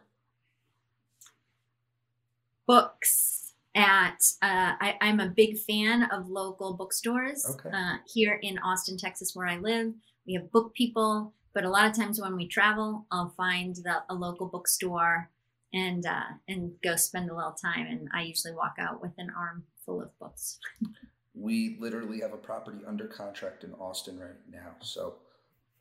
Books 2.66 3.52
at, 3.76 4.18
uh, 4.42 4.74
I, 4.80 4.96
am 5.00 5.20
a 5.20 5.28
big 5.28 5.58
fan 5.58 6.02
of 6.10 6.28
local 6.28 6.74
bookstores. 6.74 7.46
Okay. 7.48 7.70
Uh, 7.72 7.98
here 8.12 8.40
in 8.42 8.58
Austin, 8.58 8.98
Texas, 8.98 9.36
where 9.36 9.46
I 9.46 9.58
live, 9.58 9.92
we 10.26 10.34
have 10.34 10.50
BookPeople, 10.50 11.30
but 11.52 11.64
a 11.64 11.70
lot 11.70 11.88
of 11.88 11.96
times 11.96 12.20
when 12.20 12.34
we 12.34 12.48
travel, 12.48 13.06
I'll 13.12 13.32
find 13.36 13.76
the, 13.76 14.02
a 14.08 14.14
local 14.14 14.48
bookstore 14.48 15.30
and 15.72 16.04
uh, 16.04 16.34
and 16.48 16.72
go 16.82 16.96
spend 16.96 17.30
a 17.30 17.34
little 17.34 17.52
time. 17.52 17.86
And 17.86 18.08
I 18.12 18.22
usually 18.22 18.54
walk 18.54 18.74
out 18.80 19.00
with 19.00 19.12
an 19.18 19.30
arm 19.36 19.64
full 19.84 20.02
of 20.02 20.16
books. 20.18 20.58
we 21.34 21.76
literally 21.80 22.20
have 22.20 22.32
a 22.32 22.38
property 22.38 22.78
under 22.86 23.06
contract 23.06 23.62
in 23.62 23.72
Austin 23.74 24.18
right 24.18 24.30
now, 24.50 24.74
so 24.80 25.14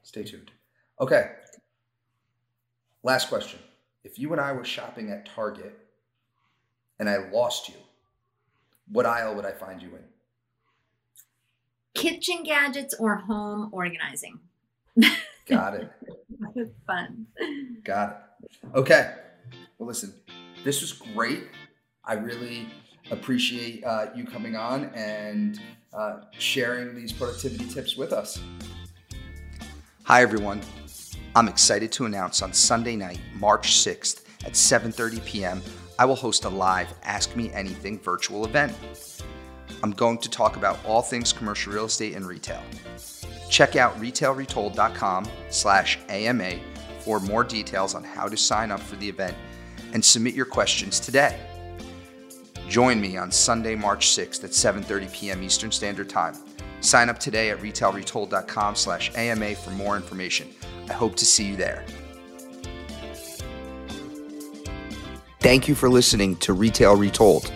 Stay 0.04 0.24
tuned. 0.24 0.52
Okay. 1.00 1.32
Last 3.02 3.30
question. 3.30 3.60
If 4.04 4.20
you 4.20 4.32
and 4.32 4.42
I 4.42 4.52
were 4.52 4.66
shopping 4.66 5.10
at 5.10 5.26
Target 5.26 5.78
and 7.00 7.10
I 7.10 7.30
lost 7.30 7.70
you, 7.70 7.76
what 8.92 9.06
aisle 9.06 9.36
would 9.36 9.46
I 9.46 9.52
find 9.52 9.82
you 9.82 9.90
in? 9.90 10.04
Kitchen 11.94 12.44
gadgets 12.44 12.94
or 13.00 13.16
home 13.16 13.70
organizing. 13.72 14.40
Got 15.48 15.76
it. 15.76 15.92
Fun. 16.86 17.28
Got 17.84 18.24
it. 18.42 18.58
Okay. 18.76 19.16
Well, 19.78 19.88
listen, 19.88 20.14
this 20.64 20.82
was 20.82 20.94
great. 20.94 21.44
I 22.04 22.14
really 22.14 22.68
appreciate 23.12 23.84
uh, 23.84 24.08
you 24.16 24.26
coming 24.26 24.56
on 24.56 24.86
and 24.96 25.60
uh, 25.94 26.22
sharing 26.38 26.96
these 26.96 27.12
productivity 27.12 27.66
tips 27.68 27.96
with 27.96 28.12
us. 28.12 28.40
Hi, 30.06 30.22
everyone. 30.22 30.60
I'm 31.34 31.48
excited 31.48 31.90
to 31.94 32.06
announce 32.06 32.42
on 32.42 32.52
Sunday 32.52 32.98
night, 32.98 33.22
March 33.36 33.72
6th 33.72 34.26
at 34.44 34.52
7:30 34.52 35.24
p.m., 35.24 35.62
I 35.98 36.04
will 36.04 36.18
host 36.18 36.44
a 36.44 36.50
live 36.50 36.94
Ask 37.04 37.38
Me 37.38 37.50
Anything 37.54 37.98
virtual 38.00 38.44
event. 38.44 38.74
I'm 39.82 39.92
going 39.92 40.18
to 40.18 40.30
talk 40.30 40.58
about 40.58 40.78
all 40.84 41.02
things 41.02 41.32
commercial 41.32 41.72
real 41.72 41.86
estate 41.86 42.18
and 42.18 42.28
retail. 42.28 42.62
Check 43.50 43.78
out 43.78 43.98
retailretold.com 44.02 45.26
slash 45.50 46.00
AMA 46.10 46.56
for 47.00 47.22
more 47.22 47.46
details 47.46 47.96
on 47.96 48.04
how 48.04 48.28
to 48.28 48.36
sign 48.36 48.72
up 48.72 48.82
for 48.82 48.98
the 48.98 49.08
event 49.08 49.38
and 49.94 50.04
submit 50.04 50.34
your 50.34 50.46
questions 50.46 51.00
today. 51.00 51.40
Join 52.68 53.00
me 53.00 53.16
on 53.16 53.32
Sunday, 53.32 53.76
March 53.76 54.10
6th 54.10 54.44
at 54.44 54.50
7.30 54.50 55.14
p.m. 55.14 55.44
Eastern 55.44 55.72
Standard 55.72 56.10
Time. 56.10 56.36
Sign 56.84 57.10
up 57.10 57.18
today 57.18 57.50
at 57.50 57.60
retailretold.com 57.60 58.76
slash 58.76 59.12
AMA 59.16 59.56
for 59.56 59.72
more 59.72 59.96
information. 59.96 60.50
I 60.90 60.94
hope 60.94 61.16
to 61.16 61.26
see 61.26 61.46
you 61.46 61.56
there. 61.56 61.86
Thank 65.40 65.68
you 65.68 65.76
for 65.76 65.90
listening 65.90 66.36
to 66.38 66.54
Retail 66.54 66.96
Retold. 66.96 67.52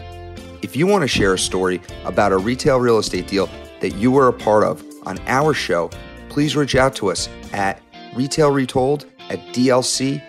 If 0.62 0.76
you 0.76 0.88
want 0.88 1.04
to 1.04 1.08
share 1.08 1.34
a 1.34 1.40
story 1.40 1.82
about 2.04 2.32
a 2.32 2.38
retail 2.38 2.80
real 2.80 2.98
estate 2.98 3.28
deal 3.28 3.50
that 3.80 3.96
you 3.96 4.12
were 4.12 4.28
a 4.28 4.34
part 4.34 4.64
of 4.64 4.84
on 5.06 5.20
our 5.28 5.54
show, 5.54 5.90
please 6.30 6.56
reach 6.56 6.76
out 6.76 6.96
to 6.96 7.10
us 7.12 7.30
at 7.54 7.82
retailretold 8.14 9.06
at 9.30 9.40
dlcmgmt.com. 9.54 10.24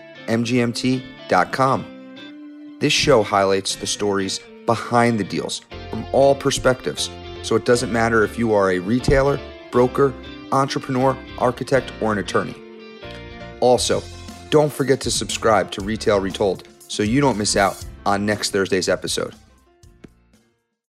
This 2.81 2.93
show 2.93 3.23
highlights 3.25 3.77
the 3.77 3.87
stories 3.87 4.41
behind 4.67 5.19
the 5.19 5.25
deals 5.25 5.63
from 5.91 6.05
all 6.13 6.35
perspectives, 6.35 7.11
so 7.49 7.57
it 7.57 7.65
doesn't 7.65 7.91
matter 7.91 8.25
if 8.25 8.39
you 8.39 8.53
are 8.53 8.73
a 8.73 8.79
retailer, 8.79 9.41
broker, 9.71 10.13
entrepreneur, 10.53 11.17
architect, 11.39 11.91
or 12.03 12.13
an 12.13 12.19
attorney. 12.19 12.55
Also, 13.61 14.03
don't 14.51 14.71
forget 14.71 15.01
to 15.01 15.11
subscribe 15.11 15.71
to 15.71 15.81
Retail 15.81 16.21
Retold 16.21 16.69
so 16.89 17.03
you 17.03 17.23
don't 17.23 17.39
miss 17.39 17.57
out 17.57 17.83
on 18.05 18.27
next 18.27 18.51
Thursday's 18.51 18.87
episode. 18.87 19.35